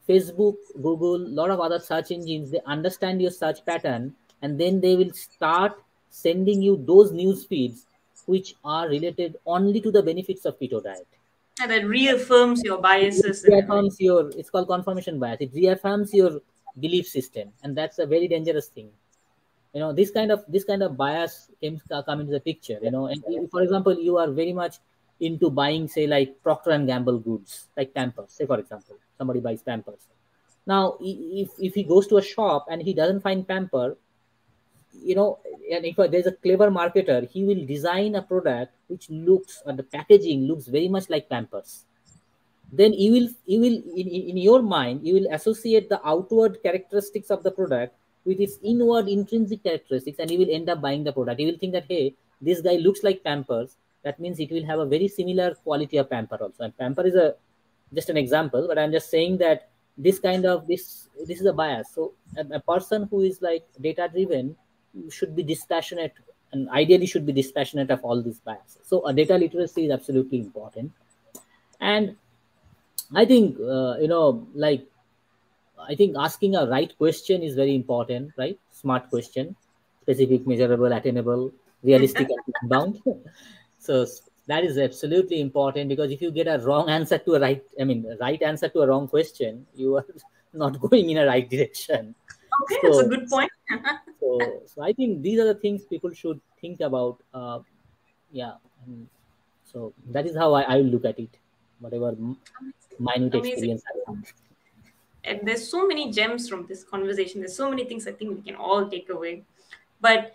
[0.09, 4.81] facebook google a lot of other search engines they understand your search pattern and then
[4.81, 5.83] they will start
[6.17, 7.87] sending you those news feeds
[8.27, 11.07] which are related only to the benefits of keto diet.
[11.61, 15.41] And that reaffirms your biases it reaffirms your it's called confirmation bias.
[15.41, 16.41] It reaffirms your
[16.81, 18.91] belief system and that's a very dangerous thing.
[19.75, 22.79] You know this kind of this kind of bias comes uh, come into the picture
[22.83, 23.07] you know.
[23.07, 24.79] And for example you are very much
[25.21, 29.63] into buying say like procter and gamble goods like pampers say for example somebody buys
[29.63, 30.03] pampers.
[30.67, 33.97] Now if if he goes to a shop and he doesn't find pamper
[35.03, 35.39] you know
[35.71, 39.73] and if uh, there's a clever marketer he will design a product which looks or
[39.73, 41.85] the packaging looks very much like pampers.
[42.73, 47.31] Then you will you will in, in your mind you will associate the outward characteristics
[47.31, 47.95] of the product
[48.25, 51.41] with its inward intrinsic characteristics and you will end up buying the product.
[51.41, 53.77] You will think that hey this guy looks like pampers.
[54.03, 56.65] That means it will have a very similar quality of pamper also.
[56.65, 57.35] And pamper is a
[57.95, 61.53] just an example but i'm just saying that this kind of this this is a
[61.53, 61.89] bias.
[61.95, 64.57] So a, a person who is like data driven
[65.11, 66.13] should be dispassionate
[66.53, 70.39] and ideally should be dispassionate of all these biases so a data literacy is absolutely
[70.39, 70.93] important.
[71.81, 72.17] And
[73.15, 74.87] i think uh, you know like
[75.89, 78.59] i think asking a right question is very important right?
[78.71, 79.55] Smart question
[80.03, 83.03] specific measurable attainable realistic and bound.
[83.79, 84.07] So
[84.47, 87.85] that is absolutely important because if you get a wrong answer to a right i
[87.85, 90.07] mean right answer to a wrong question you are
[90.53, 92.15] not going in a right direction
[92.63, 93.51] okay so, that's a good point
[94.21, 97.59] so, so i think these are the things people should think about uh,
[98.31, 98.55] yeah
[98.87, 99.07] and
[99.65, 101.37] so that is how I, I look at it
[101.81, 102.15] whatever
[102.99, 103.53] minute Amazing.
[103.53, 104.33] experience I have.
[105.25, 108.43] and there's so many gems from this conversation there's so many things i think we
[108.43, 109.43] can all take away
[110.01, 110.35] but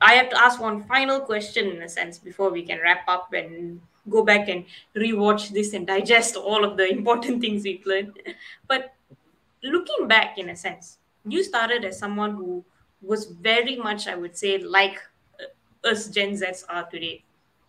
[0.00, 3.32] I have to ask one final question in a sense before we can wrap up
[3.34, 4.64] and go back and
[4.96, 8.18] rewatch this and digest all of the important things we've learned.
[8.66, 8.94] But
[9.62, 12.64] looking back, in a sense, you started as someone who
[13.02, 14.98] was very much, I would say, like
[15.40, 17.24] uh, us Gen Zs are today.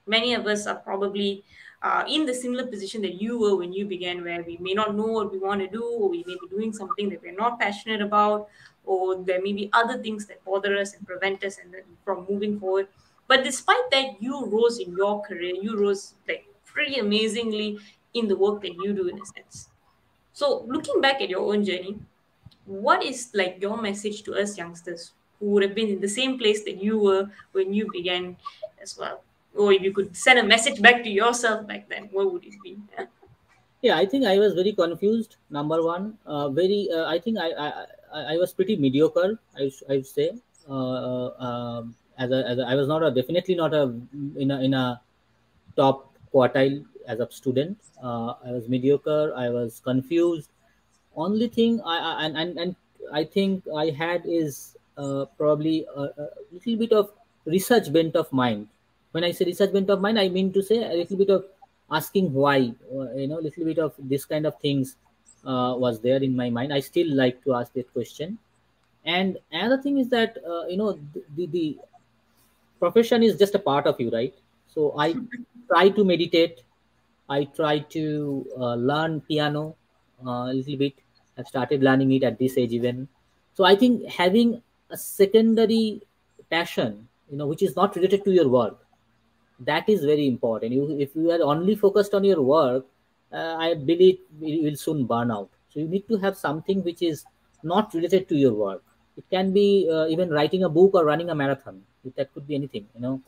[0.08, 1.44] Many of us are probably
[1.82, 4.96] uh, in the similar position that you were when you began, where we may not
[4.96, 7.60] know what we want to do, or we may be doing something that we're not
[7.60, 8.48] passionate about,
[8.86, 11.74] or there may be other things that bother us and prevent us and
[12.04, 12.88] from moving forward.
[13.28, 15.56] But despite that, you rose in your career.
[15.56, 17.80] You rose like pretty amazingly
[18.14, 19.70] in the work that you do, in a sense.
[20.34, 21.98] So, looking back at your own journey,
[22.66, 26.38] what is like your message to us youngsters who would have been in the same
[26.38, 28.38] place that you were when you began
[28.82, 29.24] as well?
[29.56, 32.56] Or if you could send a message back to yourself back then, what would it
[32.64, 32.78] be?
[33.82, 35.38] Yeah, I think I was very confused.
[35.50, 36.88] Number one, uh, very.
[36.94, 39.40] Uh, I think I, I I, was pretty mediocre.
[39.58, 40.38] I I would say.
[40.70, 41.84] Uh, uh,
[42.20, 43.84] as a, as a, I was not a definitely not a
[44.38, 45.02] in a in a
[45.76, 47.78] top quartile as a student.
[48.02, 49.34] Uh, I was mediocre.
[49.36, 50.50] I was confused.
[51.16, 52.76] Only thing I, and, and and
[53.14, 57.12] I think I had is uh, probably a, a, little bit of
[57.46, 58.68] research bent of mind.
[59.12, 61.46] When I say research bent of mind, I mean to say a little bit of
[61.92, 62.74] asking why.
[62.94, 64.96] Uh, you know, a little bit of this kind of things
[65.46, 66.74] uh, was there in my mind.
[66.74, 68.38] I still like to ask that question.
[69.04, 71.00] And another thing is that uh, you know
[71.36, 71.78] the, the
[72.80, 74.34] profession is just a part of you, right?
[74.68, 75.16] So I
[75.68, 76.64] try to meditate.
[77.36, 78.04] I try to
[78.60, 79.76] uh, learn piano
[80.26, 80.94] uh, a little bit.
[81.38, 83.08] I've started learning it at this age even.
[83.54, 86.02] So I think having a secondary
[86.50, 88.78] passion, you know, which is not related to your work,
[89.72, 90.74] that is very important.
[90.74, 92.86] You, if you are only focused on your work,
[93.32, 95.50] uh, I believe it will soon burn out.
[95.70, 97.26] So you need to have something which is
[97.64, 98.84] not related to your work.
[99.18, 101.82] It can be uh, even writing a book or running a marathon.
[102.16, 103.22] That could be anything, you know.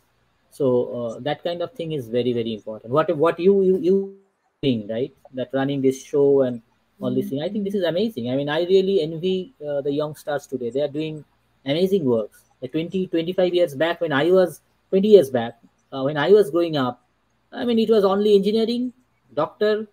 [0.54, 0.66] So
[0.98, 2.94] uh, that kind of thing is very very important.
[2.94, 3.96] What what you you you
[4.62, 5.14] doing right?
[5.34, 6.62] That running this show and
[7.00, 7.20] all mm-hmm.
[7.20, 7.42] this thing.
[7.42, 8.30] I think this is amazing.
[8.30, 10.70] I mean, I really envy uh, the young stars today.
[10.70, 11.26] They are doing
[11.66, 12.44] amazing works.
[12.62, 15.60] Like 20, 25 years back, when I was 20 years back,
[15.92, 17.02] uh, when I was growing up,
[17.52, 18.94] I mean, it was only engineering,
[19.34, 19.88] doctor,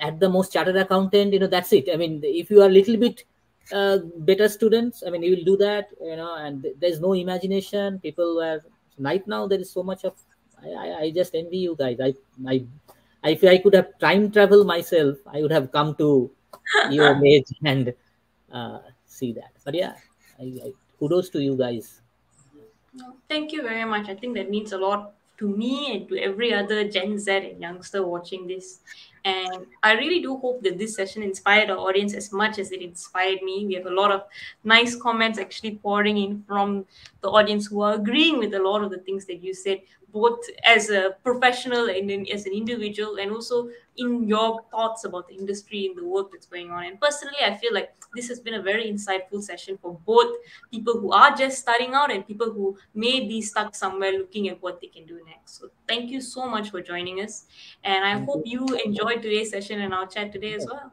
[0.00, 2.76] at the most chartered accountant you know that's it i mean if you are a
[2.78, 3.24] little bit
[3.72, 3.98] uh,
[4.30, 8.36] better students i mean you will do that you know and there's no imagination people
[8.36, 8.60] were
[8.98, 10.14] right now there is so much of
[10.62, 12.14] I, I, I just envy you guys i
[12.44, 12.64] i
[13.30, 16.30] if i could have time travel myself i would have come to
[16.90, 17.92] your age and
[18.52, 19.52] uh, see that.
[19.64, 19.94] But yeah,
[20.38, 22.00] I, I, kudos to you guys.
[23.28, 24.08] Thank you very much.
[24.08, 27.60] I think that means a lot to me and to every other Gen Z and
[27.60, 28.78] youngster watching this.
[29.24, 32.80] And I really do hope that this session inspired our audience as much as it
[32.80, 33.66] inspired me.
[33.66, 34.22] We have a lot of
[34.64, 36.84] nice comments actually pouring in from
[37.22, 39.80] the audience who are agreeing with a lot of the things that you said,
[40.12, 45.28] both as a professional and in, as an individual, and also in your thoughts about
[45.28, 46.84] the industry and the work that's going on.
[46.84, 50.36] And personally, I feel like this has been a very insightful session for both
[50.70, 54.62] people who are just starting out and people who may be stuck somewhere looking at
[54.62, 55.58] what they can do next.
[55.58, 57.46] So thank you so much for joining us.
[57.84, 60.92] And I hope you enjoyed today's session and our chat today as well.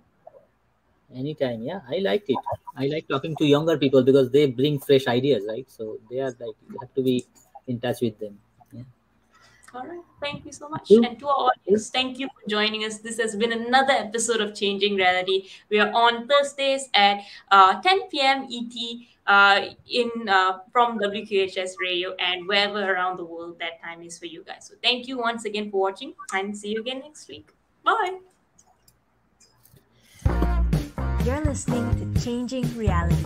[1.13, 1.79] Anytime, yeah.
[1.89, 2.37] I like it.
[2.77, 5.69] I like talking to younger people because they bring fresh ideas, right?
[5.69, 7.25] So they are like you have to be
[7.67, 8.37] in touch with them.
[9.73, 9.99] All right.
[10.19, 10.89] Thank you so much.
[10.89, 12.99] And to our audience, thank you for joining us.
[12.99, 15.49] This has been another episode of Changing Reality.
[15.69, 18.47] We are on Thursdays at uh, 10 p.m.
[18.51, 18.73] ET
[19.27, 24.25] uh, in uh, from WQHS Radio and wherever around the world that time is for
[24.25, 24.65] you guys.
[24.67, 27.49] So thank you once again for watching and see you again next week.
[27.83, 28.17] Bye.
[31.25, 33.23] You're listening to Changing Reality.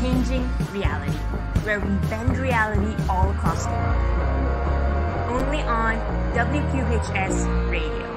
[0.00, 1.18] Changing Reality,
[1.64, 4.67] where we bend reality all across the world
[5.48, 5.96] only on
[6.34, 8.07] WQHS Radio.